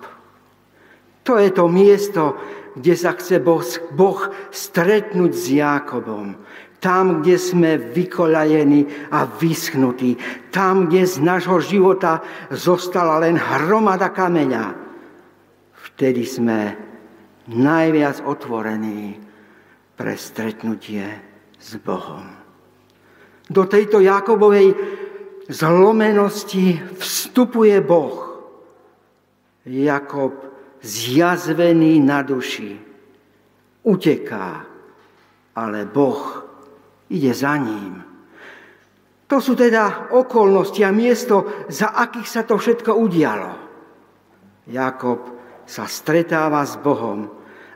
To 1.25 1.41
je 1.41 1.51
to 1.51 1.65
miesto, 1.67 2.37
kde 2.77 2.95
sa 2.95 3.17
chce 3.17 3.41
boh, 3.41 3.65
boh 3.97 4.21
stretnúť 4.53 5.33
s 5.33 5.45
Jakobom 5.57 6.37
tam, 6.85 7.25
kde 7.25 7.41
sme 7.41 7.81
vykolajení 7.81 9.09
a 9.09 9.25
vyschnutí, 9.25 10.21
tam, 10.53 10.85
kde 10.93 11.09
z 11.09 11.17
nášho 11.25 11.57
života 11.65 12.21
zostala 12.53 13.25
len 13.25 13.41
hromada 13.41 14.13
kameňa, 14.13 14.77
vtedy 15.73 16.29
sme 16.29 16.77
najviac 17.49 18.21
otvorení 18.29 19.17
pre 19.97 20.13
stretnutie 20.13 21.09
s 21.57 21.81
Bohom. 21.81 22.29
Do 23.49 23.65
tejto 23.65 24.05
Jakobovej 24.05 24.77
zlomenosti 25.49 26.85
vstupuje 27.01 27.81
Boh. 27.81 28.45
Jakob 29.65 30.37
zjazvený 30.85 31.97
na 32.05 32.21
duši 32.21 32.77
uteká, 33.89 34.69
ale 35.57 35.89
Boh 35.89 36.44
ide 37.11 37.33
za 37.35 37.57
ním. 37.57 38.15
To 39.27 39.41
sú 39.41 39.57
teda 39.57 40.13
okolnosti 40.13 40.85
a 40.85 40.93
miesto, 40.93 41.67
za 41.73 41.97
akých 41.97 42.29
sa 42.29 42.43
to 42.45 42.61
všetko 42.61 42.93
udialo. 42.93 43.51
Jakob 44.69 45.19
sa 45.65 45.89
stretáva 45.89 46.61
s 46.65 46.77
Bohom 46.77 47.29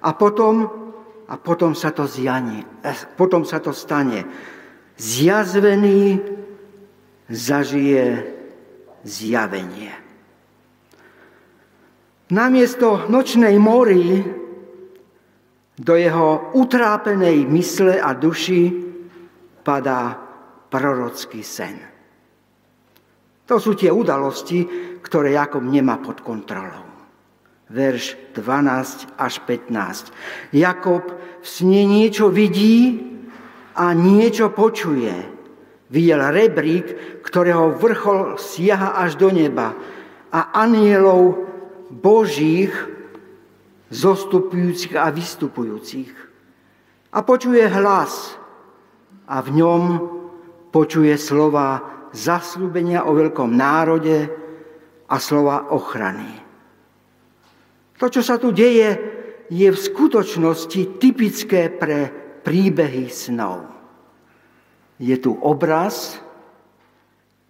a 0.05 0.11
potom, 0.13 0.57
a 1.29 1.35
potom 1.41 1.73
sa 1.73 1.91
to 1.93 2.05
zjani, 2.05 2.61
eh, 2.85 2.99
potom 3.17 3.49
sa 3.49 3.59
to 3.65 3.73
stane. 3.73 4.25
Zjazvený 4.99 6.21
zažije 7.29 8.05
zjavenie. 9.05 9.93
Namiesto 12.29 13.09
nočnej 13.09 13.57
mory 13.57 14.21
do 15.81 15.95
jeho 15.97 16.53
utrápenej 16.53 17.49
mysle 17.49 17.97
a 17.97 18.13
duši 18.13 18.88
padá 19.69 20.17
prorocký 20.73 21.45
sen. 21.45 21.77
To 23.45 23.61
sú 23.61 23.77
tie 23.77 23.93
udalosti, 23.93 24.65
ktoré 25.05 25.37
Jakob 25.37 25.61
nemá 25.61 26.01
pod 26.01 26.25
kontrolou. 26.25 26.89
Verš 27.69 28.33
12 28.33 29.13
až 29.21 29.35
15. 29.45 30.57
Jakob 30.57 31.05
v 31.45 31.45
sne 31.45 31.85
niečo 31.85 32.33
vidí 32.33 32.97
a 33.77 33.93
niečo 33.93 34.49
počuje. 34.57 35.13
Videl 35.93 36.21
rebrík, 36.33 37.21
ktorého 37.21 37.77
vrchol 37.77 38.41
siaha 38.41 38.97
až 39.05 39.21
do 39.21 39.29
neba 39.29 39.77
a 40.33 40.65
anielov 40.65 41.45
božích 41.93 42.73
zostupujúcich 43.93 44.97
a 44.97 45.13
vystupujúcich. 45.13 46.13
A 47.13 47.21
počuje 47.25 47.65
hlas, 47.69 48.37
a 49.29 49.45
v 49.45 49.49
ňom 49.61 49.83
počuje 50.73 51.13
slova 51.21 51.85
zaslúbenia 52.17 53.05
o 53.05 53.13
veľkom 53.13 53.53
národe 53.53 54.29
a 55.09 55.17
slova 55.21 55.69
ochrany. 55.73 56.29
To, 58.01 58.07
čo 58.09 58.25
sa 58.25 58.41
tu 58.41 58.55
deje, 58.55 58.89
je 59.49 59.69
v 59.69 59.79
skutočnosti 59.79 61.01
typické 61.01 61.73
pre 61.73 62.13
príbehy 62.45 63.09
snov. 63.09 63.65
Je 65.01 65.17
tu 65.21 65.33
obraz 65.33 66.21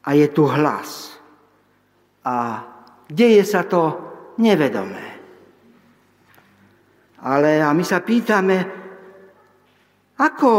a 0.03 0.15
je 0.15 0.27
tu 0.31 0.47
hlas. 0.47 1.15
A 2.25 2.65
deje 3.11 3.43
sa 3.47 3.67
to 3.67 3.99
nevedomé. 4.39 5.07
Ale 7.19 7.59
a 7.59 7.75
my 7.75 7.83
sa 7.83 7.99
pýtame, 7.99 8.59
ako 10.19 10.51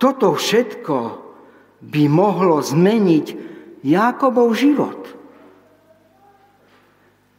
toto 0.00 0.32
všetko 0.32 0.98
by 1.84 2.02
mohlo 2.08 2.64
zmeniť 2.64 3.26
Jákobov 3.84 4.56
život. 4.56 5.00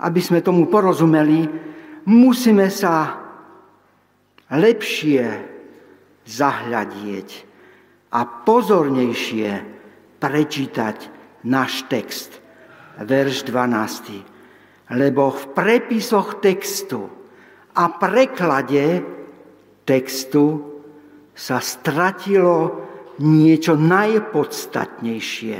Aby 0.01 0.21
sme 0.21 0.45
tomu 0.45 0.69
porozumeli, 0.69 1.49
musíme 2.05 2.69
sa 2.69 3.17
lepšie 4.53 5.25
zahľadieť 6.25 7.29
a 8.13 8.21
pozornejšie 8.25 9.49
prečítať 10.21 10.97
náš 11.49 11.85
text. 11.89 12.37
Verš 13.01 13.49
12. 13.49 14.93
Lebo 14.93 15.33
v 15.33 15.43
prepisoch 15.57 16.37
textu 16.43 17.09
a 17.73 17.89
preklade 17.89 19.01
textu 19.85 20.70
sa 21.41 21.57
stratilo 21.57 22.85
niečo 23.17 23.73
najpodstatnejšie. 23.73 25.59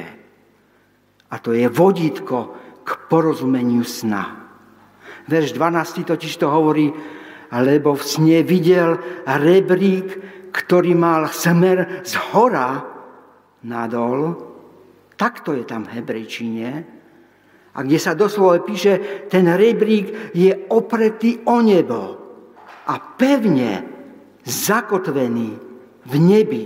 A 1.31 1.35
to 1.41 1.57
je 1.57 1.65
vodítko 1.65 2.53
k 2.85 2.89
porozumeniu 3.09 3.81
sna. 3.81 4.45
Verš 5.25 5.57
12 5.57 6.05
totiž 6.05 6.37
to 6.37 6.53
hovorí, 6.53 6.93
lebo 7.49 7.97
v 7.97 8.03
sne 8.05 8.37
videl 8.45 9.01
rebrík, 9.25 10.21
ktorý 10.53 10.93
mal 10.93 11.25
smer 11.33 12.05
z 12.05 12.13
hora 12.29 12.85
nadol. 13.65 14.37
Takto 15.17 15.57
je 15.57 15.65
tam 15.65 15.89
v 15.89 15.97
hebrejčine. 15.97 16.69
A 17.71 17.77
kde 17.81 17.97
sa 17.97 18.13
doslova 18.13 18.61
píše, 18.61 19.25
ten 19.31 19.49
rebrík 19.49 20.35
je 20.35 20.51
opretý 20.69 21.41
o 21.47 21.57
nebo 21.63 22.01
a 22.85 22.93
pevne 23.15 23.81
zakotvený 24.43 25.70
v 26.11 26.15
nebi. 26.19 26.63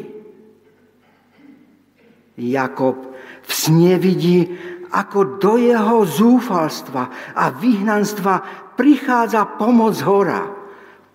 Jakob 2.36 3.13
v 3.45 3.51
sne 3.53 4.01
vidí, 4.01 4.49
ako 4.89 5.38
do 5.38 5.62
jeho 5.62 6.01
zúfalstva 6.03 7.36
a 7.38 7.53
vyhnanstva 7.53 8.41
prichádza 8.73 9.45
pomoc 9.62 9.95
hora. 10.01 10.43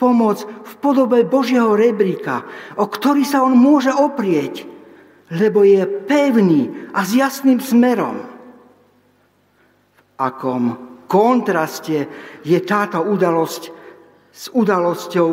Pomoc 0.00 0.40
v 0.40 0.72
podobe 0.80 1.28
Božieho 1.28 1.76
rebríka, 1.76 2.46
o 2.80 2.88
ktorý 2.88 3.20
sa 3.26 3.44
on 3.44 3.52
môže 3.52 3.92
oprieť, 3.92 4.64
lebo 5.28 5.60
je 5.60 5.84
pevný 6.08 6.88
a 6.96 7.04
s 7.04 7.12
jasným 7.12 7.60
smerom. 7.60 8.16
V 9.92 10.00
akom 10.16 10.64
kontraste 11.04 12.08
je 12.40 12.58
táto 12.64 13.04
udalosť 13.04 13.62
s 14.30 14.48
udalosťou, 14.54 15.28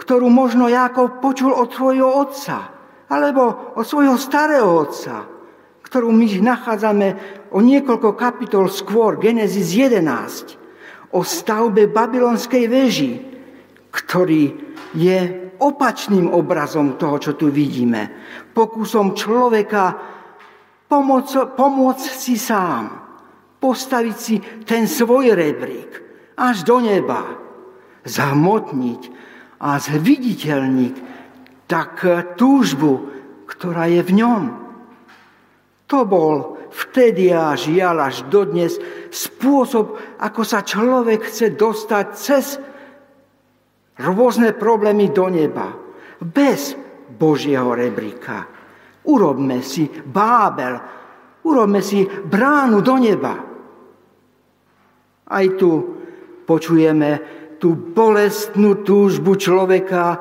ktorú 0.00 0.32
možno 0.32 0.72
Jákov 0.72 1.20
počul 1.20 1.52
od 1.52 1.68
svojho 1.68 2.08
otca, 2.08 2.72
alebo 3.12 3.76
od 3.76 3.84
svojho 3.84 4.16
starého 4.16 4.64
otca, 4.64 5.28
ktorú 5.84 6.08
my 6.08 6.40
nachádzame 6.40 7.08
o 7.52 7.60
niekoľko 7.60 8.16
kapitol 8.16 8.72
skôr, 8.72 9.20
Genesis 9.20 9.76
11, 9.76 11.12
o 11.12 11.20
stavbe 11.20 11.90
babylonskej 11.92 12.64
veži, 12.70 13.12
ktorý 13.92 14.56
je 14.96 15.18
opačným 15.60 16.32
obrazom 16.32 16.96
toho, 16.96 17.20
čo 17.20 17.32
tu 17.36 17.52
vidíme. 17.52 18.08
Pokusom 18.56 19.12
človeka 19.12 19.98
pomôcť, 20.88 21.52
pomôcť 21.58 22.08
si 22.08 22.40
sám, 22.40 22.88
postaviť 23.60 24.16
si 24.16 24.40
ten 24.64 24.88
svoj 24.88 25.36
rebrík 25.36 25.90
až 26.40 26.64
do 26.64 26.80
neba, 26.80 27.36
zahmotniť 28.06 29.02
a 29.60 29.76
zviditeľniť 29.76 30.94
tak 31.68 32.02
túžbu, 32.34 32.92
ktorá 33.44 33.86
je 33.92 34.02
v 34.02 34.12
ňom. 34.16 34.42
To 35.90 35.98
bol 36.08 36.60
vtedy 36.70 37.34
a 37.34 37.52
žiaľ 37.58 38.08
až 38.08 38.26
dodnes 38.30 38.78
spôsob, 39.10 39.98
ako 40.22 40.42
sa 40.46 40.64
človek 40.64 41.28
chce 41.28 41.52
dostať 41.54 42.06
cez 42.14 42.44
rôzne 44.00 44.56
problémy 44.56 45.12
do 45.12 45.28
neba. 45.28 45.74
Bez 46.20 46.78
Božieho 47.10 47.74
rebríka. 47.74 48.46
Urobme 49.04 49.60
si 49.66 49.88
Bábel, 49.88 50.74
urobme 51.44 51.80
si 51.84 52.06
bránu 52.06 52.80
do 52.80 52.96
neba. 52.96 53.34
Aj 55.30 55.46
tu 55.58 55.70
počujeme 56.46 57.39
tú 57.60 57.76
bolestnú 57.76 58.80
túžbu 58.82 59.36
človeka 59.36 60.18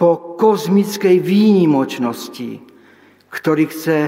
po 0.00 0.34
kozmickej 0.40 1.20
výnimočnosti 1.20 2.68
ktorý 3.28 3.68
chce 3.68 3.98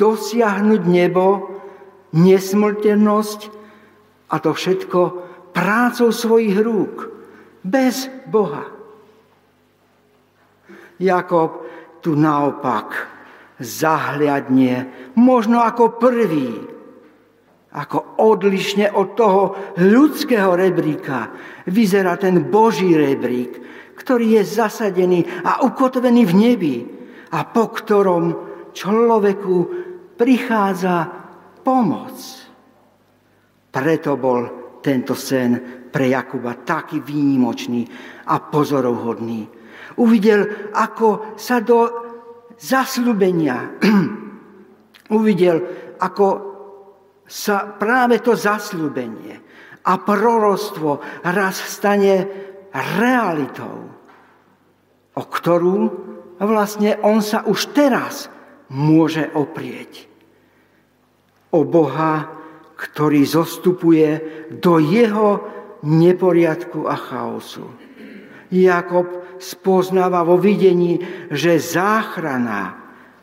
dosiahnuť 0.00 0.82
nebo, 0.88 1.52
nesmrteľnosť 2.12 3.40
a 4.32 4.36
to 4.40 4.50
všetko 4.52 5.00
prácou 5.52 6.08
svojich 6.12 6.56
rúk, 6.60 7.12
bez 7.60 8.08
Boha. 8.28 8.64
Jakob 10.96 11.68
tu 12.00 12.16
naopak 12.16 13.08
zahľadne, 13.60 14.88
možno 15.14 15.60
ako 15.60 16.00
prvý, 16.00 16.71
ako 17.72 18.20
odlišne 18.20 18.92
od 18.92 19.16
toho 19.16 19.42
ľudského 19.80 20.52
rebríka 20.52 21.32
vyzerá 21.72 22.20
ten 22.20 22.52
Boží 22.52 22.92
rebrík, 22.92 23.56
ktorý 23.96 24.40
je 24.40 24.42
zasadený 24.44 25.24
a 25.40 25.64
ukotvený 25.64 26.22
v 26.28 26.34
nebi 26.36 26.76
a 27.32 27.48
po 27.48 27.72
ktorom 27.72 28.24
človeku 28.76 29.56
prichádza 30.20 31.08
pomoc. 31.64 32.16
Preto 33.72 34.20
bol 34.20 34.40
tento 34.84 35.16
sen 35.16 35.56
pre 35.88 36.12
Jakuba 36.12 36.60
taký 36.60 37.00
výnimočný 37.00 37.88
a 38.28 38.36
pozorovhodný. 38.36 39.48
Uvidel, 39.96 40.72
ako 40.76 41.36
sa 41.40 41.64
do 41.64 41.88
zasľubenia, 42.60 43.80
uvidel, 45.18 45.56
ako 46.00 46.51
sa 47.32 47.64
práve 47.64 48.20
to 48.20 48.36
zasľubenie 48.36 49.40
a 49.88 49.92
prorostvo 49.96 51.00
raz 51.24 51.56
stane 51.64 52.28
realitou, 53.00 53.88
o 55.16 55.22
ktorú 55.24 55.78
vlastne 56.36 57.00
on 57.00 57.24
sa 57.24 57.40
už 57.48 57.72
teraz 57.72 58.28
môže 58.68 59.32
oprieť. 59.32 60.12
O 61.56 61.64
Boha, 61.64 62.28
ktorý 62.76 63.24
zostupuje 63.24 64.20
do 64.52 64.76
jeho 64.76 65.40
neporiadku 65.88 66.84
a 66.84 66.96
chaosu. 67.00 67.64
Jakob 68.52 69.40
spoznáva 69.40 70.20
vo 70.20 70.36
videní, 70.36 71.00
že 71.32 71.56
záchrana 71.56 72.76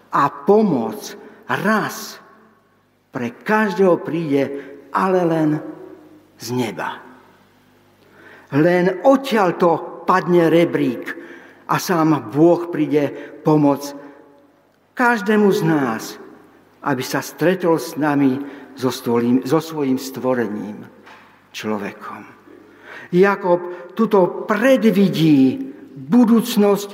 a 0.09 0.23
pomoc 0.49 1.13
raz 1.45 2.17
pre 3.09 3.33
každého 3.33 4.01
príde, 4.01 4.43
ale 4.93 5.21
len 5.25 5.49
z 6.37 6.47
neba. 6.53 7.01
Len 8.53 9.05
odtiaľ 9.05 9.49
to 9.57 9.71
padne 10.09 10.49
rebrík 10.49 11.13
a 11.69 11.77
sám 11.77 12.33
Boh 12.33 12.69
príde 12.73 13.13
pomoc 13.45 13.93
každému 14.97 15.47
z 15.53 15.61
nás, 15.63 16.03
aby 16.83 17.03
sa 17.05 17.21
stretol 17.21 17.77
s 17.77 17.95
nami 17.95 18.41
so, 18.73 18.89
stvolím, 18.89 19.45
so 19.45 19.61
svojím 19.61 19.95
stvorením, 19.95 20.83
človekom. 21.53 22.25
Jakob 23.15 23.93
tuto 23.93 24.45
predvidí 24.45 25.57
budúcnosť 25.95 26.89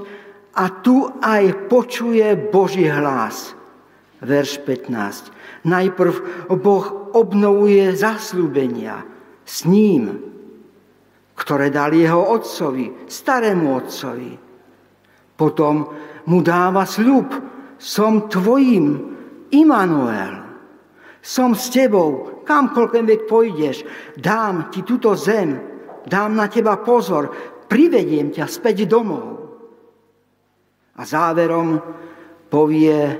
a 0.55 0.63
tu 0.79 1.11
aj 1.19 1.67
počuje 1.67 2.23
Boží 2.39 2.87
hlas. 2.87 3.57
Verš 4.23 4.63
15. 4.63 5.34
Najprv 5.65 6.15
Boh 6.61 6.85
obnovuje 7.17 7.89
zaslúbenia 7.97 9.01
s 9.41 9.65
ním, 9.65 10.21
ktoré 11.35 11.73
dal 11.73 11.91
jeho 11.91 12.21
otcovi, 12.21 13.09
starému 13.09 13.67
otcovi. 13.73 14.33
Potom 15.35 15.75
mu 16.29 16.39
dáva 16.45 16.87
sľub, 16.87 17.27
som 17.75 18.31
tvojim 18.31 19.13
Immanuel, 19.51 20.41
som 21.19 21.53
s 21.53 21.69
tebou, 21.73 22.41
kamkoľvek 22.47 23.27
pôjdeš, 23.27 23.83
dám 24.15 24.69
ti 24.69 24.85
túto 24.85 25.17
zem, 25.17 25.57
dám 26.05 26.37
na 26.37 26.47
teba 26.47 26.79
pozor, 26.81 27.33
privediem 27.65 28.29
ťa 28.31 28.45
späť 28.45 28.85
domov. 28.85 29.43
A 30.95 31.01
záverom 31.03 31.81
povie 32.47 33.19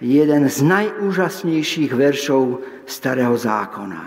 jeden 0.00 0.48
z 0.48 0.58
najúžasnejších 0.62 1.92
veršov 1.92 2.62
Starého 2.86 3.34
zákona. 3.34 4.04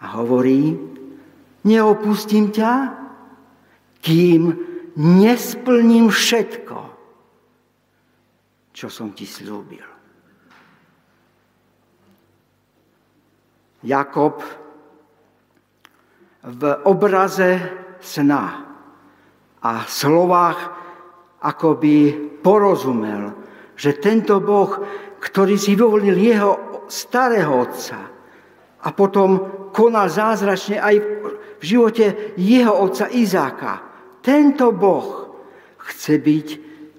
A 0.00 0.06
hovorí, 0.20 0.76
neopustím 1.64 2.52
ťa, 2.52 2.72
kým 4.04 4.52
nesplním 5.00 6.12
všetko, 6.12 6.78
čo 8.74 8.86
som 8.92 9.16
ti 9.16 9.24
slúbil. 9.24 9.86
Jakob 13.84 14.40
v 16.44 16.62
obraze 16.88 17.60
sna 18.00 18.44
a 19.64 19.72
slovách 19.88 20.58
akoby 21.40 22.12
porozumel, 22.40 23.43
že 23.74 23.98
tento 23.98 24.38
Boh, 24.38 24.70
ktorý 25.18 25.58
si 25.58 25.74
vyvolil 25.74 26.14
jeho 26.14 26.84
starého 26.86 27.64
otca 27.64 27.98
a 28.84 28.88
potom 28.92 29.30
konal 29.74 30.12
zázračne 30.12 30.78
aj 30.78 30.96
v 31.58 31.62
živote 31.64 32.36
jeho 32.38 32.70
otca 32.70 33.08
Izáka, 33.10 33.72
tento 34.20 34.70
Boh 34.72 35.34
chce 35.80 36.20
byť 36.20 36.48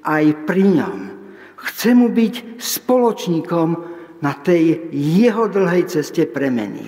aj 0.06 0.24
pri 0.46 0.64
ňom. 0.64 1.00
Chce 1.66 1.98
mu 1.98 2.14
byť 2.14 2.62
spoločníkom 2.62 3.70
na 4.22 4.34
tej 4.42 4.94
jeho 4.94 5.50
dlhej 5.50 5.90
ceste 5.90 6.30
premeny. 6.30 6.86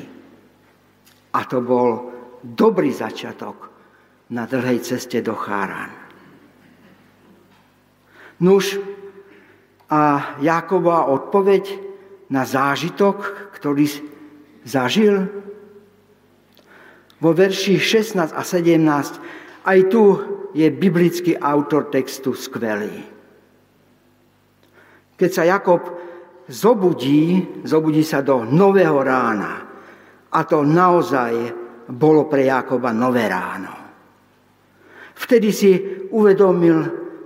A 1.34 1.40
to 1.46 1.62
bol 1.62 2.14
dobrý 2.42 2.94
začiatok 2.94 3.70
na 4.34 4.46
dlhej 4.46 4.82
ceste 4.86 5.22
do 5.26 5.34
Cháran. 5.34 5.90
Nuž 8.38 8.78
a 9.88 10.36
Jakobova 10.44 11.08
odpoveď 11.08 11.64
na 12.28 12.44
zážitok, 12.44 13.52
ktorý 13.56 13.88
zažil 14.68 15.32
vo 17.18 17.32
verši 17.32 17.80
16 17.80 18.36
a 18.36 18.42
17, 18.44 19.68
aj 19.68 19.80
tu 19.88 20.04
je 20.52 20.68
biblický 20.70 21.40
autor 21.40 21.88
textu 21.88 22.36
skvelý. 22.36 23.04
Keď 25.18 25.30
sa 25.34 25.44
Jakob 25.48 25.82
zobudí, 26.46 27.42
zobudí 27.66 28.06
sa 28.06 28.22
do 28.22 28.46
nového 28.46 29.02
rána. 29.02 29.66
A 30.30 30.40
to 30.46 30.62
naozaj 30.62 31.34
bolo 31.90 32.28
pre 32.30 32.46
Jakoba 32.46 32.94
nové 32.94 33.26
ráno. 33.26 33.74
Vtedy 35.18 35.50
si 35.50 35.72
uvedomil 36.14 36.78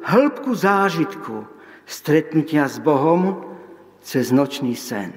hĺbku 0.08 0.56
zážitku 0.56 1.51
stretnutia 1.92 2.72
s 2.72 2.80
Bohom 2.80 3.44
cez 4.00 4.32
nočný 4.32 4.80
sen. 4.80 5.12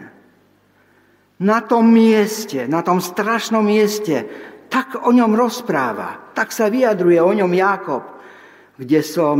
Na 1.39 1.63
tom 1.63 1.87
mieste, 1.87 2.67
na 2.67 2.83
tom 2.83 2.99
strašnom 2.99 3.63
mieste, 3.63 4.27
tak 4.67 5.07
o 5.07 5.15
ňom 5.15 5.39
rozpráva, 5.39 6.35
tak 6.35 6.51
sa 6.51 6.67
vyjadruje 6.67 7.23
o 7.23 7.31
ňom 7.31 7.53
Jakob, 7.55 8.03
kde 8.75 9.01
som 9.07 9.39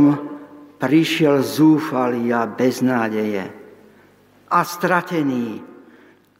prišiel 0.79 1.43
zúfalý 1.43 2.31
a 2.31 2.47
bez 2.47 2.79
nádeje 2.79 3.43
a 4.47 4.59
stratený. 4.63 5.59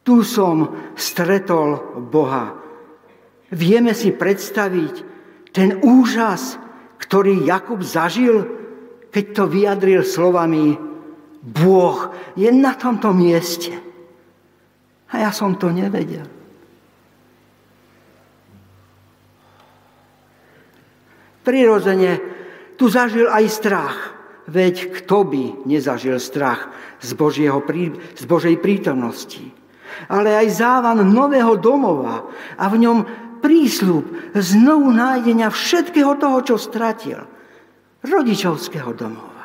Tu 0.00 0.22
som 0.22 0.70
stretol 0.96 2.00
Boha. 2.08 2.56
Vieme 3.52 3.92
si 3.92 4.14
predstaviť 4.14 4.94
ten 5.52 5.76
úžas, 5.82 6.56
ktorý 7.00 7.44
Jakub 7.44 7.82
zažil, 7.82 8.46
keď 9.10 9.24
to 9.34 9.44
vyjadril 9.48 10.02
slovami 10.06 10.85
Boh 11.46 12.10
je 12.34 12.50
na 12.50 12.74
tomto 12.74 13.14
mieste. 13.14 13.70
A 15.14 15.22
ja 15.22 15.30
som 15.30 15.54
to 15.54 15.70
nevedel. 15.70 16.26
Prirodzene 21.46 22.18
tu 22.74 22.90
zažil 22.90 23.30
aj 23.30 23.44
strach. 23.46 23.98
Veď 24.50 25.02
kto 25.02 25.26
by 25.26 25.44
nezažil 25.66 26.18
strach 26.18 26.70
z, 26.98 27.14
Božieho, 27.14 27.62
z 28.14 28.24
Božej 28.26 28.58
prítomnosti. 28.58 29.42
Ale 30.10 30.34
aj 30.34 30.58
závan 30.58 31.06
nového 31.06 31.58
domova 31.58 32.26
a 32.58 32.64
v 32.66 32.82
ňom 32.82 32.98
prísľub 33.38 34.34
znovu 34.34 34.90
nájdenia 34.90 35.50
všetkého 35.50 36.18
toho, 36.18 36.38
čo 36.42 36.56
stratil. 36.58 37.22
Rodičovského 38.02 38.90
domova. 38.94 39.35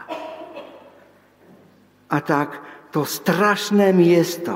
A 2.12 2.18
tak 2.20 2.60
to 2.92 3.08
strašné 3.08 3.96
miesto 3.96 4.56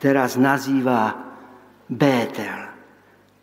teraz 0.00 0.40
nazýva 0.40 1.12
Bétel. 1.90 2.72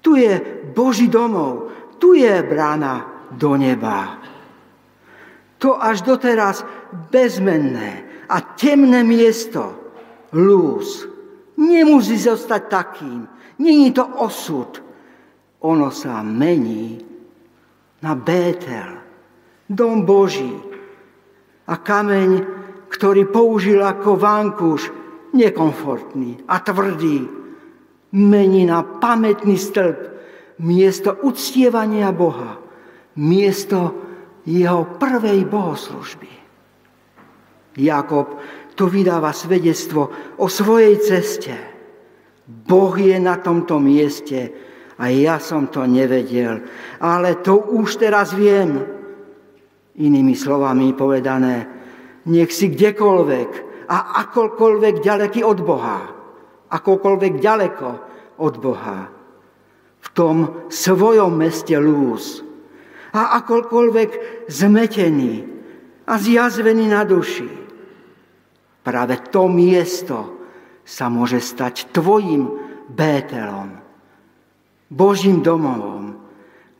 Tu 0.02 0.24
je 0.26 0.34
Boží 0.74 1.08
domov, 1.12 1.70
tu 2.02 2.18
je 2.18 2.42
brána 2.42 3.28
do 3.32 3.54
neba. 3.60 4.18
To 5.62 5.78
až 5.78 6.02
doteraz 6.02 6.66
bezmenné 7.12 8.26
a 8.30 8.42
temné 8.42 9.04
miesto, 9.04 9.74
lúz, 10.34 11.06
nemusí 11.58 12.18
zostať 12.18 12.62
takým. 12.70 13.28
Není 13.58 13.92
to 13.92 14.06
osud. 14.22 14.80
Ono 15.66 15.90
sa 15.90 16.22
mení 16.22 17.02
na 18.06 18.14
Bétel, 18.14 19.02
dom 19.66 20.06
Boží. 20.06 20.54
A 21.68 21.74
kameň, 21.82 22.57
ktorý 22.88 23.28
použil 23.28 23.84
ako 23.84 24.16
vankúš, 24.16 24.90
nekomfortný 25.36 26.48
a 26.48 26.64
tvrdý, 26.64 27.28
mení 28.16 28.64
na 28.64 28.82
pamätný 28.84 29.60
stĺp, 29.60 30.00
miesto 30.64 31.20
uctievania 31.22 32.10
Boha, 32.16 32.58
miesto 33.20 33.94
jeho 34.48 34.96
prvej 34.96 35.44
bohoslužby. 35.46 36.32
Jakob 37.78 38.42
tu 38.74 38.90
vydáva 38.90 39.36
svedectvo 39.36 40.10
o 40.40 40.48
svojej 40.50 40.98
ceste. 41.04 41.54
Boh 42.48 42.96
je 42.96 43.20
na 43.20 43.38
tomto 43.38 43.78
mieste 43.78 44.50
a 44.98 45.12
ja 45.14 45.38
som 45.38 45.70
to 45.70 45.84
nevedel, 45.86 46.64
ale 47.04 47.44
to 47.44 47.60
už 47.76 48.02
teraz 48.02 48.34
viem. 48.34 48.82
Inými 49.98 50.34
slovami 50.38 50.94
povedané, 50.94 51.77
nech 52.28 52.52
si 52.52 52.68
kdekoľvek 52.70 53.50
a 53.88 53.98
akokoľvek 54.28 54.96
ďaleký 55.00 55.42
od 55.48 55.60
Boha, 55.64 56.00
akokoľvek 56.68 57.34
ďaleko 57.40 57.90
od 58.44 58.56
Boha, 58.60 59.00
v 60.04 60.08
tom 60.12 60.68
svojom 60.68 61.32
meste 61.40 61.74
lúz, 61.80 62.44
a 63.16 63.40
akoľkoľvek 63.42 64.10
zmetený 64.52 65.34
a 66.06 66.14
zjazvený 66.20 66.86
na 66.92 67.02
duši. 67.08 67.50
Práve 68.84 69.20
to 69.32 69.48
miesto 69.48 70.38
sa 70.84 71.12
môže 71.12 71.44
stať 71.44 71.92
tvojim 71.92 72.48
Bételom, 72.88 73.84
Božím 74.88 75.44
domovom, 75.44 76.16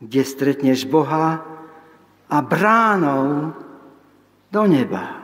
kde 0.00 0.22
stretneš 0.24 0.88
Boha 0.88 1.44
a 2.28 2.36
bránou 2.40 3.52
do 4.48 4.62
neba. 4.64 5.17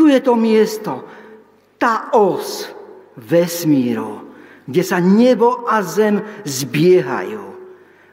Tu 0.00 0.08
je 0.08 0.20
to 0.24 0.32
miesto, 0.32 1.04
tá 1.76 2.08
os 2.16 2.72
vesmíru, 3.20 4.32
kde 4.64 4.80
sa 4.80 4.96
nebo 4.96 5.68
a 5.68 5.84
zem 5.84 6.24
zbiehajú, 6.48 7.44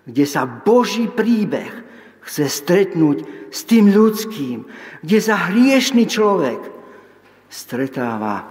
kde 0.04 0.26
sa 0.28 0.44
Boží 0.44 1.08
príbeh 1.08 1.72
chce 2.28 2.52
stretnúť 2.52 3.24
s 3.48 3.64
tým 3.64 3.88
ľudským, 3.88 4.68
kde 5.00 5.20
sa 5.24 5.48
hriešný 5.48 6.12
človek 6.12 6.60
stretáva 7.48 8.44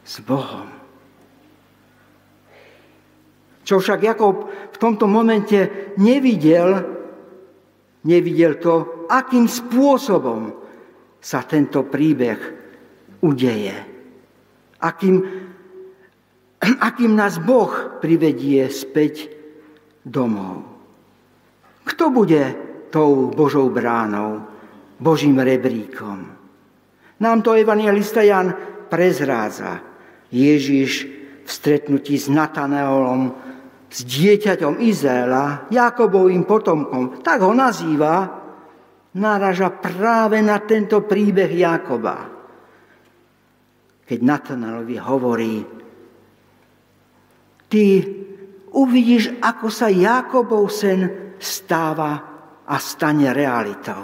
s 0.00 0.24
Bohom. 0.24 0.64
Čo 3.60 3.76
však 3.76 4.00
Jakob 4.08 4.48
v 4.72 4.76
tomto 4.80 5.04
momente 5.04 5.92
nevidel, 6.00 6.80
nevidel 8.08 8.56
to, 8.56 9.04
akým 9.12 9.52
spôsobom 9.52 10.63
sa 11.24 11.40
tento 11.48 11.88
príbeh 11.88 12.36
udeje. 13.24 13.76
Akým 14.84 15.16
akým 16.88 17.12
nás 17.16 17.40
Boh 17.40 18.00
privedie 18.00 18.68
späť 18.68 19.28
domov. 20.04 20.64
Kto 21.84 22.12
bude 22.12 22.42
tou 22.88 23.32
Božou 23.32 23.68
bránou 23.68 24.44
Božím 25.00 25.40
rebríkom. 25.40 26.18
Nám 27.20 27.38
to 27.42 27.56
evangelista 27.56 28.24
Jan 28.24 28.52
prezrádza. 28.88 29.80
Ježiš 30.32 30.92
v 31.44 31.50
stretnutí 31.50 32.16
s 32.16 32.32
Nataneolom, 32.32 33.34
s 33.92 33.98
dieťaťom 34.02 34.80
Izraela, 34.80 35.68
Jakobovým 35.70 36.42
potomkom, 36.48 37.20
tak 37.22 37.44
ho 37.44 37.52
nazýva, 37.54 38.43
náraža 39.14 39.70
práve 39.78 40.42
na 40.42 40.58
tento 40.62 41.06
príbeh 41.06 41.50
Jakoba. 41.50 42.16
Keď 44.04 44.18
Natanaelovi 44.20 44.96
hovorí, 45.00 45.54
ty 47.70 47.84
uvidíš, 48.74 49.38
ako 49.40 49.66
sa 49.70 49.88
Jakobov 49.88 50.68
sen 50.68 51.34
stáva 51.38 52.12
a 52.66 52.76
stane 52.76 53.30
realitou. 53.30 54.02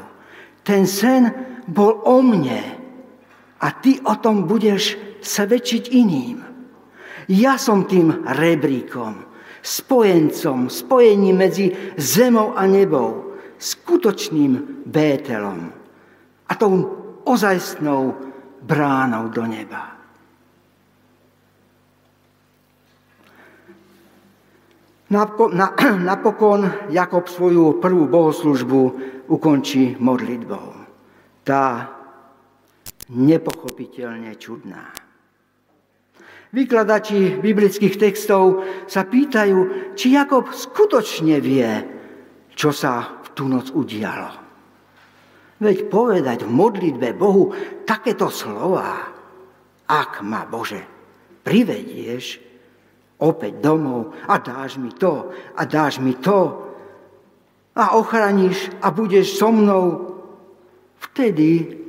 Ten 0.63 0.87
sen 0.87 1.29
bol 1.67 2.01
o 2.07 2.23
mne 2.23 2.63
a 3.61 3.69
ty 3.83 4.01
o 4.01 4.15
tom 4.23 4.49
budeš 4.49 4.97
svedčiť 5.21 5.85
iným. 5.93 6.39
Ja 7.31 7.61
som 7.61 7.87
tým 7.87 8.25
rebríkom, 8.25 9.23
spojencom, 9.61 10.73
spojením 10.73 11.37
medzi 11.37 11.71
zemou 12.01 12.57
a 12.57 12.65
nebou, 12.65 13.30
skutočným 13.61 14.83
Bételom 14.89 15.69
a 16.49 16.53
tou 16.57 16.73
ozajstnou 17.29 18.17
bránou 18.65 19.29
do 19.29 19.45
neba. 19.45 20.01
Napokon 26.11 26.89
Jakob 26.89 27.29
svoju 27.29 27.83
prvú 27.83 28.07
bohoslužbu 28.07 28.81
ukončí 29.29 29.99
modlitbou. 29.99 30.71
Tá 31.43 31.91
nepochopiteľne 33.11 34.39
čudná. 34.39 34.95
Vykladači 36.51 37.39
biblických 37.39 37.95
textov 37.95 38.67
sa 38.91 39.07
pýtajú, 39.07 39.95
či 39.95 40.19
Jakob 40.19 40.51
skutočne 40.51 41.39
vie, 41.39 41.71
čo 42.55 42.75
sa 42.75 43.20
tú 43.41 43.49
noc 43.49 43.73
udialo. 43.73 44.37
Veď 45.65 45.89
povedať 45.89 46.45
v 46.45 46.53
modlitbe 46.53 47.17
Bohu 47.17 47.49
takéto 47.89 48.29
slova, 48.29 49.09
ak 49.89 50.21
ma 50.21 50.45
Bože 50.45 50.85
privedieš, 51.41 52.37
opäť 53.25 53.65
domov 53.65 54.13
a 54.29 54.37
dáš 54.45 54.77
mi 54.77 54.93
to 54.93 55.33
a 55.57 55.63
dáš 55.65 56.05
mi 56.05 56.21
to 56.21 56.69
a 57.77 57.97
ochraníš 57.97 58.77
a 58.85 58.93
budeš 58.93 59.41
so 59.41 59.49
mnou, 59.49 60.17
vtedy 61.01 61.81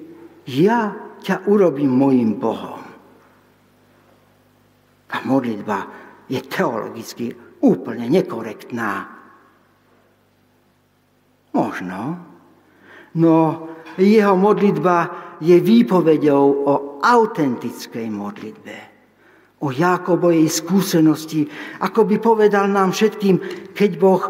ja 0.47 0.95
ťa 1.20 1.52
urobím 1.52 1.91
mojim 1.91 2.39
Bohom. 2.39 2.80
A 5.12 5.20
modlitba 5.28 5.88
je 6.32 6.39
teologicky 6.47 7.36
úplne 7.60 8.08
nekorektná. 8.08 9.21
Možno, 11.52 12.20
no 13.20 13.38
jeho 13.99 14.36
modlitba 14.39 14.97
je 15.43 15.58
výpovedou 15.60 16.45
o 16.64 16.74
autentickej 17.04 18.08
modlitbe 18.08 18.91
o 19.62 19.70
Jákobovej 19.70 20.49
skúsenosti, 20.49 21.45
ako 21.86 22.10
by 22.10 22.16
povedal 22.18 22.66
nám 22.66 22.97
všetkým, 22.97 23.38
keď 23.78 23.91
Boh 24.02 24.24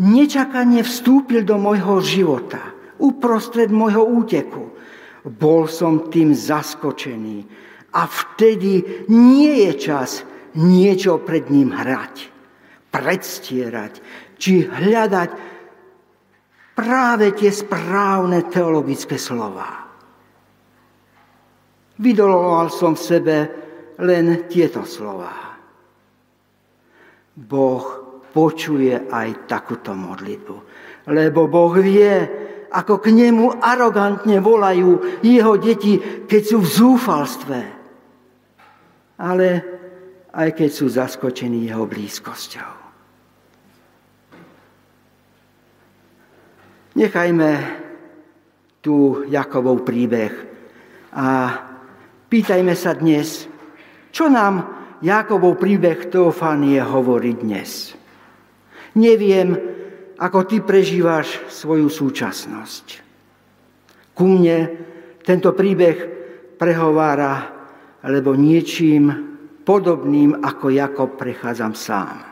nečakane 0.00 0.80
vstúpil 0.80 1.44
do 1.44 1.60
môjho 1.60 2.00
života, 2.00 2.72
uprostred 2.96 3.68
môjho 3.68 4.04
úteku. 4.04 4.72
Bol 5.20 5.68
som 5.68 6.08
tým 6.08 6.32
zaskočený 6.32 7.44
a 7.92 8.08
vtedy 8.08 9.04
nie 9.12 9.68
je 9.68 9.72
čas 9.76 10.24
niečo 10.56 11.20
pred 11.20 11.52
ním 11.52 11.76
hrať, 11.76 12.32
predstierať, 12.88 14.00
či 14.40 14.64
hľadať 14.64 15.59
práve 16.80 17.36
tie 17.36 17.52
správne 17.52 18.48
teologické 18.48 19.20
slova. 19.20 19.84
Vydoloval 22.00 22.72
som 22.72 22.96
v 22.96 23.04
sebe 23.04 23.36
len 24.00 24.48
tieto 24.48 24.88
slova. 24.88 25.60
Boh 27.36 27.84
počuje 28.32 28.96
aj 28.96 29.44
takúto 29.44 29.92
modlitbu, 29.92 30.56
lebo 31.12 31.44
Boh 31.52 31.76
vie, 31.76 32.08
ako 32.72 32.96
k 32.96 33.12
nemu 33.12 33.60
arogantne 33.60 34.40
volajú 34.40 35.20
jeho 35.20 35.60
deti, 35.60 36.00
keď 36.24 36.42
sú 36.48 36.64
v 36.64 36.72
zúfalstve, 36.72 37.60
ale 39.20 39.48
aj 40.32 40.48
keď 40.56 40.70
sú 40.72 40.88
zaskočení 40.88 41.68
jeho 41.68 41.84
blízkosťou. 41.84 42.79
Nechajme 47.00 47.50
tu 48.84 49.24
Jakobov 49.32 49.88
príbeh 49.88 50.36
a 51.16 51.28
pýtajme 52.28 52.76
sa 52.76 52.92
dnes, 52.92 53.48
čo 54.12 54.28
nám 54.28 54.68
Jakobov 55.00 55.56
príbeh 55.56 56.12
Teofánie 56.12 56.76
hovorí 56.84 57.40
dnes? 57.40 57.96
Neviem, 59.00 59.56
ako 60.20 60.44
ty 60.44 60.60
prežívaš 60.60 61.40
svoju 61.48 61.88
súčasnosť. 61.88 62.86
Ku 64.12 64.24
mne 64.28 64.58
tento 65.24 65.56
príbeh 65.56 65.96
prehovára, 66.60 67.48
lebo 68.04 68.36
niečím 68.36 69.08
podobným 69.64 70.44
ako 70.44 70.68
Jakob 70.68 71.16
prechádzam 71.16 71.72
sám. 71.72 72.28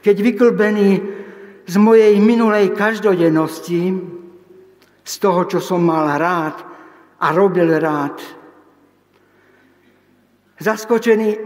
Keď 0.00 0.16
vyklbený 0.24 1.17
z 1.68 1.76
mojej 1.76 2.16
minulej 2.16 2.72
každodennosti, 2.72 3.92
z 5.04 5.14
toho, 5.20 5.44
čo 5.44 5.60
som 5.60 5.84
mal 5.84 6.16
rád 6.16 6.64
a 7.20 7.28
robil 7.36 7.68
rád, 7.76 8.16
zaskočený 10.56 11.36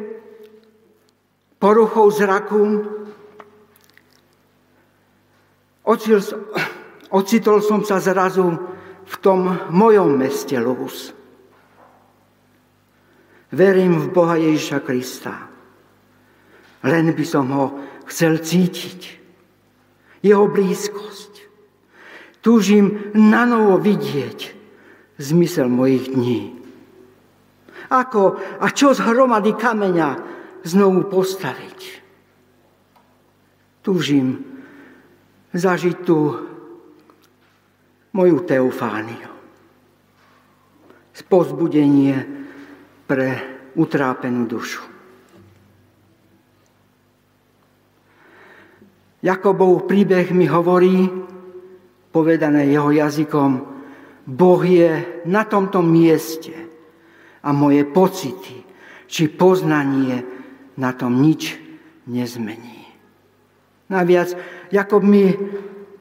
poruchou 1.59 2.07
zraku, 2.15 2.63
ocitol 7.11 7.59
som 7.59 7.83
sa 7.83 7.99
zrazu 7.99 8.47
v 9.03 9.15
tom 9.19 9.51
mojom 9.75 10.15
meste 10.15 10.55
Luz. 10.63 11.11
Verím 13.53 14.01
v 14.01 14.07
Boha 14.09 14.39
Ježiša 14.39 14.81
Krista. 14.81 15.51
Len 16.87 17.13
by 17.13 17.25
som 17.27 17.47
ho 17.53 17.67
chcel 18.09 18.41
cítiť. 18.41 19.22
Jeho 20.23 20.47
blízkosť. 20.47 21.33
Túžim 22.43 23.15
na 23.15 23.47
novo 23.47 23.79
vidieť 23.79 24.55
zmysel 25.19 25.71
mojich 25.71 26.11
dní. 26.11 26.41
Ako 27.93 28.39
a 28.59 28.67
čo 28.73 28.97
z 28.97 29.03
hromady 29.05 29.55
kameňa 29.55 30.11
znovu 30.67 31.07
postaviť. 31.07 31.81
Túžim 33.83 34.43
zažiť 35.53 35.97
tú 36.07 36.39
moju 38.15 38.39
teofániu. 38.47 39.31
Spozbudenie 41.13 42.17
pre 43.05 43.29
utrápenú 43.77 44.49
dušu. 44.49 44.92
Jakobov 49.23 49.87
príbeh 49.87 50.35
mi 50.35 50.51
hovorí, 50.51 51.07
povedané 52.11 52.67
jeho 52.67 52.91
jazykom, 52.91 53.51
Boh 54.27 54.63
je 54.63 55.23
na 55.31 55.47
tomto 55.47 55.79
mieste 55.83 56.55
a 57.43 57.51
moje 57.55 57.87
pocity 57.87 58.67
či 59.07 59.31
poznanie 59.31 60.23
na 60.79 60.91
tom 60.95 61.23
nič 61.23 61.55
nezmení. 62.11 62.83
Naviac, 63.91 64.35
Jakob 64.75 65.07
mi 65.07 65.31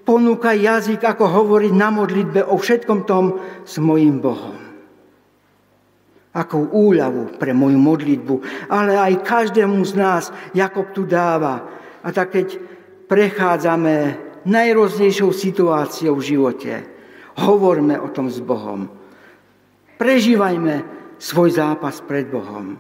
ponúka 0.02 0.58
jazyk, 0.58 1.06
ako 1.06 1.26
hovoriť 1.28 1.74
na 1.78 1.90
modlitbe 1.94 2.42
o 2.48 2.58
všetkom 2.58 3.06
tom 3.06 3.38
s 3.68 3.78
mojim 3.78 4.18
Bohom. 4.18 4.58
Ako 6.32 6.72
úľavu 6.72 7.36
pre 7.36 7.52
moju 7.52 7.76
modlitbu, 7.76 8.36
ale 8.72 8.96
aj 8.96 9.28
každému 9.28 9.84
z 9.84 9.94
nás 10.00 10.24
Jakob 10.56 10.90
tu 10.96 11.04
dáva. 11.04 11.68
A 12.02 12.10
tak 12.16 12.34
keď 12.34 12.48
prechádzame 13.12 14.16
najroznejšou 14.48 15.36
situáciou 15.36 16.16
v 16.16 16.28
živote, 16.32 16.74
hovorme 17.44 18.00
o 18.00 18.08
tom 18.08 18.32
s 18.32 18.40
Bohom. 18.40 18.88
Prežívajme 20.00 20.88
svoj 21.20 21.60
zápas 21.60 22.00
pred 22.00 22.32
Bohom. 22.32 22.80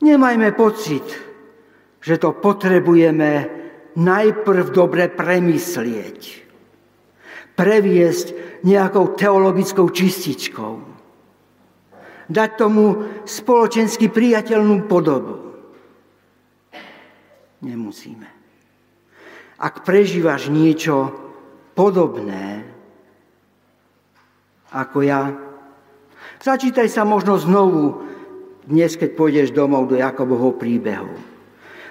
Nemajme 0.00 0.48
pocit, 0.56 1.04
že 2.00 2.16
to 2.16 2.32
potrebujeme 2.32 3.30
najprv 4.00 4.64
dobre 4.72 5.12
premyslieť. 5.12 6.48
previesť 7.58 8.62
nejakou 8.62 9.18
teologickou 9.18 9.90
čističkou. 9.90 10.74
Dať 12.30 12.50
tomu 12.54 13.02
spoločensky 13.26 14.06
priateľnú 14.06 14.86
podobu. 14.86 15.37
Nemusíme. 17.64 18.28
Ak 19.58 19.82
prežívaš 19.82 20.46
niečo 20.54 21.10
podobné 21.74 22.62
ako 24.68 25.00
ja, 25.00 25.32
začítaj 26.44 26.92
sa 26.92 27.02
možno 27.08 27.40
znovu 27.40 28.04
dnes, 28.68 29.00
keď 29.00 29.10
pôjdeš 29.16 29.48
domov 29.56 29.88
do 29.88 29.96
Jakobovho 29.96 30.60
príbehu. 30.60 31.16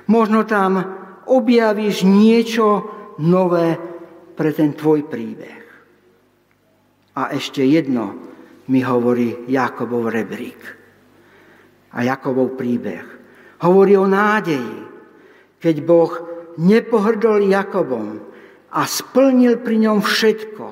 Možno 0.05 0.45
tam 0.45 0.78
objavíš 1.26 2.05
niečo 2.05 2.86
nové 3.18 3.76
pre 4.38 4.53
ten 4.53 4.78
tvoj 4.78 5.09
príbeh. 5.09 5.65
A 7.18 7.34
ešte 7.34 7.65
jedno 7.65 8.13
mi 8.70 8.86
hovorí 8.86 9.49
Jakobov 9.49 10.13
rebrík 10.13 10.61
a 11.97 12.05
Jakobov 12.05 12.53
príbeh. 12.53 13.03
Hovorí 13.65 13.97
o 13.97 14.05
nádeji, 14.05 14.97
keď 15.58 15.76
Boh 15.86 16.12
nepohrdol 16.58 17.45
Jakobom 17.49 18.22
a 18.74 18.82
splnil 18.86 19.62
pri 19.62 19.88
ňom 19.88 19.99
všetko, 20.01 20.66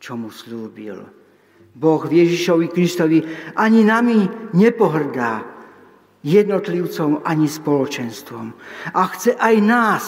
čo 0.00 0.12
mu 0.16 0.32
slúbil. 0.32 1.00
Boh 1.76 2.02
Ježišovi 2.04 2.66
Kristovi 2.68 3.22
ani 3.56 3.86
nami 3.86 4.52
nepohrdá 4.56 5.44
jednotlivcom 6.20 7.24
ani 7.24 7.48
spoločenstvom. 7.48 8.46
A 8.92 9.02
chce 9.16 9.36
aj 9.36 9.56
nás, 9.64 10.04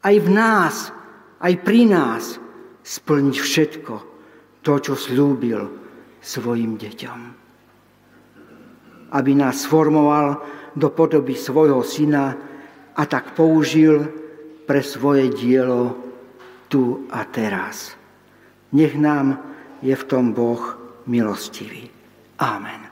aj 0.00 0.16
v 0.16 0.28
nás, 0.32 0.74
aj 1.40 1.54
pri 1.60 1.82
nás 1.88 2.40
splniť 2.80 3.36
všetko 3.36 3.94
to, 4.64 4.72
čo 4.80 4.94
slúbil 4.96 5.68
svojim 6.20 6.80
deťom. 6.80 7.20
Aby 9.10 9.32
nás 9.36 9.66
formoval 9.66 10.40
do 10.76 10.88
podoby 10.92 11.34
svojho 11.34 11.82
syna 11.82 12.49
a 13.00 13.08
tak 13.08 13.32
použil 13.32 14.04
pre 14.68 14.84
svoje 14.84 15.32
dielo 15.32 15.96
tu 16.68 17.08
a 17.08 17.24
teraz. 17.24 17.96
Nech 18.76 18.92
nám 18.92 19.40
je 19.80 19.96
v 19.96 20.04
tom 20.04 20.36
Boh 20.36 20.76
milostivý. 21.08 21.88
Amen. 22.36 22.89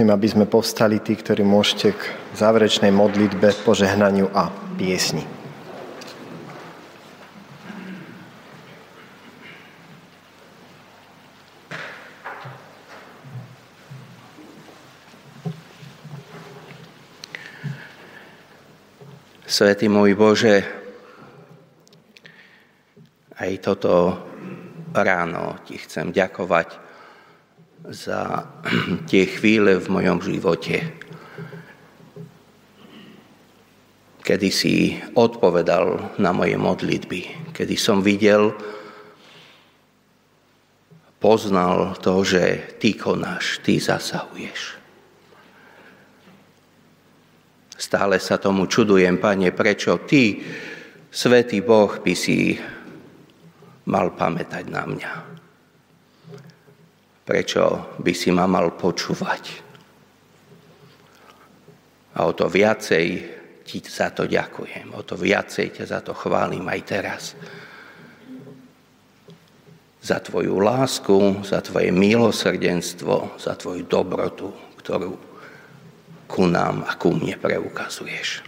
Prosím, 0.00 0.16
aby 0.16 0.32
sme 0.32 0.46
povstali 0.48 1.04
tí, 1.04 1.12
ktorí 1.12 1.44
môžete 1.44 1.92
k 1.92 2.02
záverečnej 2.32 2.88
modlitbe, 2.88 3.52
požehnaniu 3.68 4.32
a 4.32 4.48
piesni. 4.80 5.28
Svetý 19.44 19.92
môj 19.92 20.16
Bože, 20.16 20.64
aj 23.36 23.52
toto 23.60 24.16
ráno 24.96 25.60
ti 25.68 25.76
chcem 25.76 26.08
ďakovať 26.08 26.88
za 27.90 28.46
tie 29.10 29.26
chvíle 29.26 29.82
v 29.82 29.86
mojom 29.90 30.18
živote, 30.22 30.76
kedy 34.22 34.48
si 34.54 34.94
odpovedal 35.18 36.14
na 36.22 36.30
moje 36.30 36.54
modlitby, 36.54 37.50
kedy 37.50 37.74
som 37.74 37.98
videl, 37.98 38.54
poznal 41.18 41.98
to, 41.98 42.22
že 42.22 42.78
ty 42.78 42.94
konáš, 42.94 43.58
ty 43.66 43.82
zasahuješ. 43.82 44.78
Stále 47.74 48.22
sa 48.22 48.38
tomu 48.38 48.70
čudujem, 48.70 49.18
Pane, 49.18 49.50
prečo 49.50 49.98
ty, 50.06 50.38
Svetý 51.10 51.58
Boh, 51.58 51.90
by 51.98 52.14
si 52.14 52.54
mal 53.90 54.14
pamätať 54.14 54.64
na 54.70 54.84
mňa 54.86 55.29
prečo 57.30 57.94
by 58.02 58.10
si 58.10 58.34
ma 58.34 58.50
mal 58.50 58.74
počúvať. 58.74 59.62
A 62.18 62.26
o 62.26 62.34
to 62.34 62.50
viacej 62.50 63.06
ti 63.62 63.78
za 63.86 64.10
to 64.10 64.26
ďakujem, 64.26 64.90
o 64.98 65.06
to 65.06 65.14
viacej 65.14 65.78
ťa 65.78 65.84
za 65.86 66.02
to 66.02 66.10
chválim 66.10 66.66
aj 66.66 66.80
teraz. 66.82 67.22
Za 70.02 70.18
tvoju 70.18 70.58
lásku, 70.58 71.46
za 71.46 71.62
tvoje 71.62 71.94
milosrdenstvo, 71.94 73.38
za 73.38 73.54
tvoju 73.54 73.86
dobrotu, 73.86 74.50
ktorú 74.82 75.14
ku 76.26 76.50
nám 76.50 76.82
a 76.82 76.98
ku 76.98 77.14
mne 77.14 77.38
preukazuješ. 77.38 78.42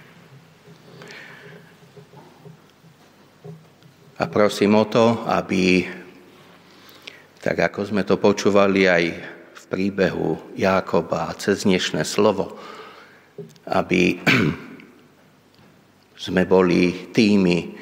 A 4.18 4.26
prosím 4.26 4.74
o 4.74 4.90
to, 4.90 5.22
aby 5.30 5.86
tak 7.42 7.58
ako 7.58 7.90
sme 7.90 8.06
to 8.06 8.22
počúvali 8.22 8.86
aj 8.86 9.04
v 9.50 9.62
príbehu 9.66 10.54
Jákoba 10.54 11.26
a 11.26 11.34
cez 11.34 11.66
dnešné 11.66 12.06
slovo, 12.06 12.54
aby 13.66 14.22
sme 16.30 16.46
boli 16.46 17.10
tými, 17.10 17.74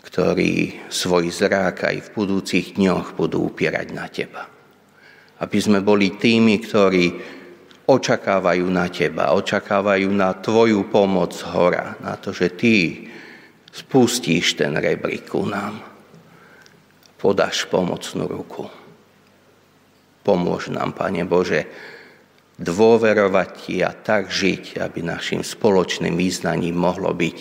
ktorí 0.00 0.88
svoj 0.88 1.28
zrák 1.28 1.84
aj 1.84 1.96
v 2.00 2.08
budúcich 2.16 2.80
dňoch 2.80 3.12
budú 3.12 3.52
upierať 3.52 3.86
na 3.92 4.08
Teba. 4.08 4.48
Aby 5.36 5.58
sme 5.60 5.84
boli 5.84 6.16
tými, 6.16 6.64
ktorí 6.64 7.04
očakávajú 7.84 8.64
na 8.72 8.88
Teba, 8.88 9.36
očakávajú 9.36 10.08
na 10.16 10.32
Tvoju 10.32 10.88
pomoc 10.88 11.36
hora, 11.52 12.00
na 12.00 12.16
to, 12.16 12.32
že 12.32 12.56
Ty 12.56 13.04
spustíš 13.68 14.56
ten 14.56 14.72
rebrík 14.72 15.28
ku 15.28 15.44
nám, 15.44 15.76
podáš 17.20 17.68
pomocnú 17.68 18.24
ruku. 18.24 18.83
Pomôž 20.24 20.72
nám, 20.72 20.96
Pane 20.96 21.28
Bože, 21.28 21.68
dôverovať 22.56 23.48
Ti 23.60 23.74
a 23.84 23.92
tak 23.92 24.32
žiť, 24.32 24.80
aby 24.80 25.04
našim 25.04 25.44
spoločným 25.44 26.16
význaním 26.16 26.80
mohlo 26.80 27.12
byť, 27.12 27.36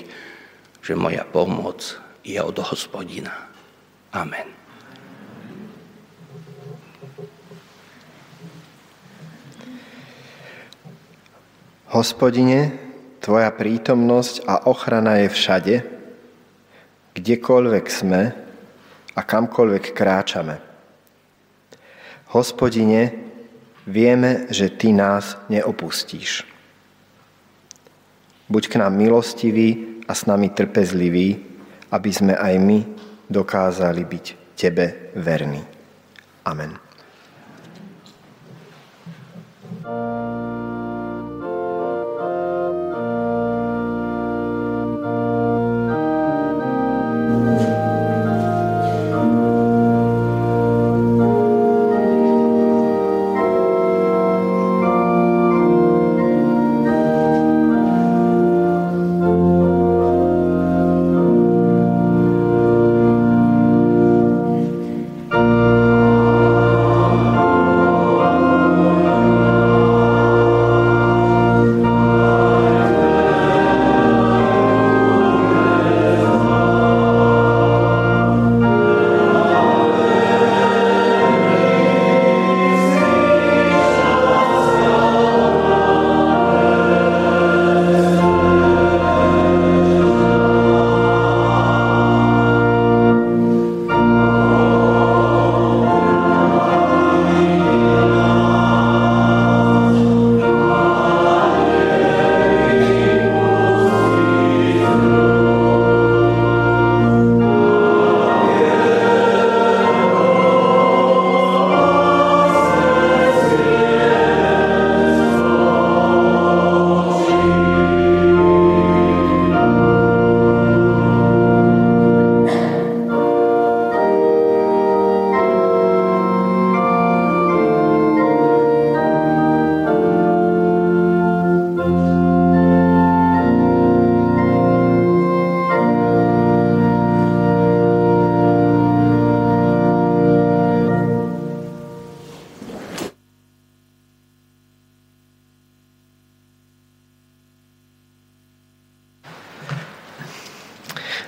že 0.83 0.93
moja 0.99 1.23
pomoc 1.23 1.95
je 2.27 2.35
od 2.43 2.57
hospodina. 2.59 3.31
Amen. 4.11 4.51
Hospodine, 11.93 12.83
Tvoja 13.23 13.55
prítomnosť 13.55 14.43
a 14.43 14.67
ochrana 14.67 15.23
je 15.23 15.31
všade, 15.31 15.75
kdekoľvek 17.15 17.85
sme 17.87 18.35
a 19.15 19.21
kamkoľvek 19.23 19.95
kráčame. 19.95 20.72
Hospodine, 22.33 23.13
vieme, 23.85 24.49
že 24.49 24.73
Ty 24.73 24.89
nás 24.89 25.37
neopustíš. 25.53 26.41
Buď 28.49 28.63
k 28.73 28.75
nám 28.81 28.97
milostivý 28.97 30.01
a 30.09 30.17
s 30.17 30.25
nami 30.25 30.49
trpezlivý, 30.49 31.37
aby 31.93 32.09
sme 32.09 32.33
aj 32.33 32.53
my 32.57 32.79
dokázali 33.29 34.01
byť 34.01 34.25
Tebe 34.57 35.13
verní. 35.13 35.61
Amen. 36.43 36.82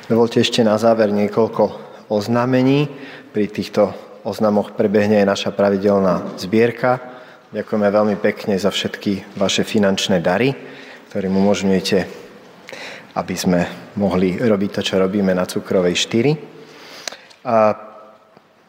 Dovolte 0.05 0.37
ešte 0.37 0.61
na 0.61 0.77
záver 0.77 1.09
niekoľko 1.09 1.63
oznámení. 2.13 2.85
Pri 3.33 3.49
týchto 3.49 3.89
oznamoch 4.21 4.77
prebehne 4.77 5.25
aj 5.25 5.33
naša 5.33 5.49
pravidelná 5.49 6.37
zbierka. 6.37 7.01
Ďakujeme 7.49 7.89
veľmi 7.89 8.15
pekne 8.21 8.53
za 8.53 8.69
všetky 8.69 9.33
vaše 9.33 9.65
finančné 9.65 10.21
dary, 10.21 10.53
ktorým 11.09 11.33
umožňujete, 11.33 11.97
aby 13.17 13.33
sme 13.33 13.65
mohli 13.97 14.37
robiť 14.37 14.69
to, 14.77 14.81
čo 14.85 15.01
robíme 15.01 15.33
na 15.33 15.49
Cukrovej 15.49 15.97
4. 15.97 17.49
A 17.49 17.73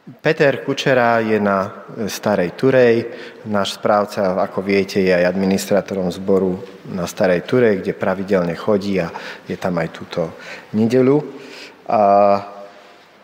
Peter 0.06 0.62
Kučera 0.62 1.18
je 1.18 1.34
na 1.42 1.66
Starej 2.06 2.54
Turej. 2.54 3.10
Náš 3.50 3.74
správca, 3.82 4.38
ako 4.38 4.62
viete, 4.62 5.02
je 5.02 5.10
aj 5.10 5.34
administrátorom 5.34 6.14
zboru 6.14 6.62
na 6.94 7.10
Starej 7.10 7.42
Turej, 7.42 7.82
kde 7.82 7.90
pravidelne 7.90 8.54
chodí 8.54 9.02
a 9.02 9.10
je 9.50 9.58
tam 9.58 9.74
aj 9.82 9.88
túto 9.90 10.30
nedelu. 10.70 11.18
A 11.90 12.02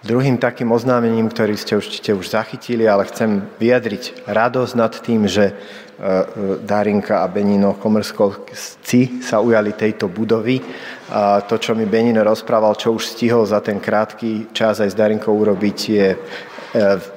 Druhým 0.03 0.35
takým 0.35 0.67
oznámením, 0.75 1.31
ktorý 1.31 1.55
ste 1.55 1.79
určite 1.79 2.11
už 2.11 2.35
zachytili, 2.35 2.91
ale 2.91 3.07
chcem 3.07 3.39
vyjadriť 3.63 4.27
radosť 4.27 4.73
nad 4.75 4.91
tým, 4.99 5.31
že 5.31 5.47
e, 5.47 5.55
e, 5.55 6.15
Darinka 6.59 7.23
a 7.23 7.31
Benino 7.31 7.79
Komrskovci 7.79 9.23
sa 9.23 9.39
ujali 9.39 9.79
tejto 9.79 10.11
budovy. 10.11 10.59
A 11.07 11.47
to, 11.47 11.55
čo 11.55 11.79
mi 11.79 11.87
Benino 11.87 12.27
rozprával, 12.27 12.75
čo 12.75 12.99
už 12.99 13.15
stihol 13.15 13.47
za 13.47 13.63
ten 13.63 13.79
krátky 13.79 14.51
čas 14.51 14.83
aj 14.83 14.91
s 14.91 14.99
Darinkou 14.99 15.39
urobiť, 15.39 15.79
je 15.87 16.09
e, 16.11 16.19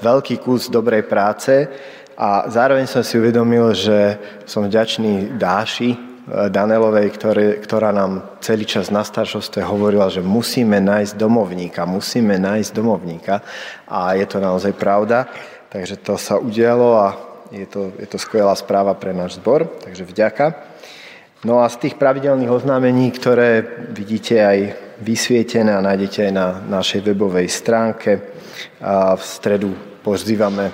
veľký 0.01 0.39
kus 0.43 0.67
dobrej 0.67 1.07
práce. 1.07 1.67
A 2.15 2.47
zároveň 2.47 2.87
som 2.87 3.03
si 3.03 3.19
uvedomil, 3.19 3.75
že 3.75 4.19
som 4.47 4.63
vďačný 4.63 5.35
Dáši, 5.35 6.15
Danelovej, 6.25 7.13
ktoré, 7.13 7.47
ktorá 7.61 7.93
nám 7.93 8.41
celý 8.41 8.65
čas 8.65 8.89
na 8.89 9.05
staršovstve 9.05 9.61
hovorila, 9.61 10.09
že 10.09 10.25
musíme 10.25 10.81
nájsť 10.81 11.13
domovníka, 11.21 11.85
musíme 11.85 12.41
nájsť 12.41 12.71
domovníka 12.73 13.45
a 13.85 14.17
je 14.17 14.25
to 14.25 14.41
naozaj 14.41 14.73
pravda. 14.73 15.29
Takže 15.69 16.01
to 16.01 16.17
sa 16.17 16.41
udialo 16.41 16.97
a 16.97 17.07
je 17.53 17.69
to, 17.69 17.93
je 18.01 18.09
to 18.09 18.17
skvelá 18.17 18.57
správa 18.57 18.97
pre 18.97 19.13
náš 19.13 19.37
zbor, 19.37 19.69
takže 19.85 20.01
vďaka. 20.01 20.74
No 21.45 21.61
a 21.61 21.69
z 21.69 21.77
tých 21.77 22.01
pravidelných 22.01 22.49
oznámení, 22.49 23.13
ktoré 23.13 23.61
vidíte 23.93 24.41
aj 24.41 24.59
vysvietené 24.97 25.77
a 25.77 25.85
nájdete 25.85 26.25
aj 26.25 26.33
na 26.33 26.57
našej 26.57 27.05
webovej 27.05 27.45
stránke, 27.53 28.33
a 28.81 29.13
v 29.13 29.21
stredu 29.21 29.69
pozývame 30.01 30.73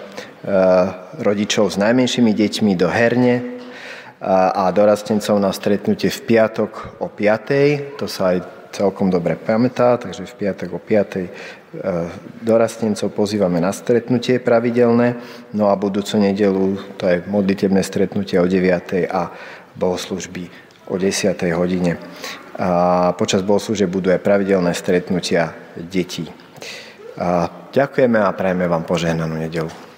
rodičov 1.20 1.76
s 1.76 1.76
najmenšími 1.76 2.32
deťmi 2.32 2.72
do 2.80 2.88
herne, 2.88 3.60
a 4.22 4.70
dorastencov 4.72 5.42
na 5.42 5.52
stretnutie 5.52 6.08
v 6.08 6.22
piatok 6.30 7.02
o 7.04 7.10
5. 7.10 7.98
To 7.98 8.06
sa 8.06 8.38
aj 8.38 8.62
celkom 8.72 9.12
dobre 9.12 9.36
pamätá, 9.36 10.00
takže 10.00 10.30
v 10.30 10.48
piatok 10.48 10.70
o 10.78 10.80
5. 10.80 11.20
E, 11.20 11.28
dorastencov 12.46 13.12
pozývame 13.12 13.60
na 13.60 13.76
stretnutie 13.76 14.40
pravidelné, 14.40 15.20
no 15.52 15.68
a 15.68 15.76
budúcu 15.76 16.22
nedelu 16.22 16.80
to 16.96 17.04
je 17.10 17.18
modlitebné 17.28 17.84
stretnutie 17.84 18.40
o 18.40 18.48
9. 18.48 19.10
a 19.12 19.34
bohoslužby 19.76 20.50
o 20.88 20.98
10. 20.98 21.36
hodine. 21.56 22.00
A 22.60 23.12
počas 23.16 23.42
bohoslúže 23.42 23.88
budú 23.88 24.12
aj 24.12 24.22
pravidelné 24.22 24.76
stretnutia 24.76 25.56
detí. 25.76 26.28
A 27.18 27.48
ďakujeme 27.72 28.20
a 28.20 28.36
prajeme 28.36 28.68
vám 28.68 28.84
požehnanú 28.84 29.40
nedelu. 29.40 29.91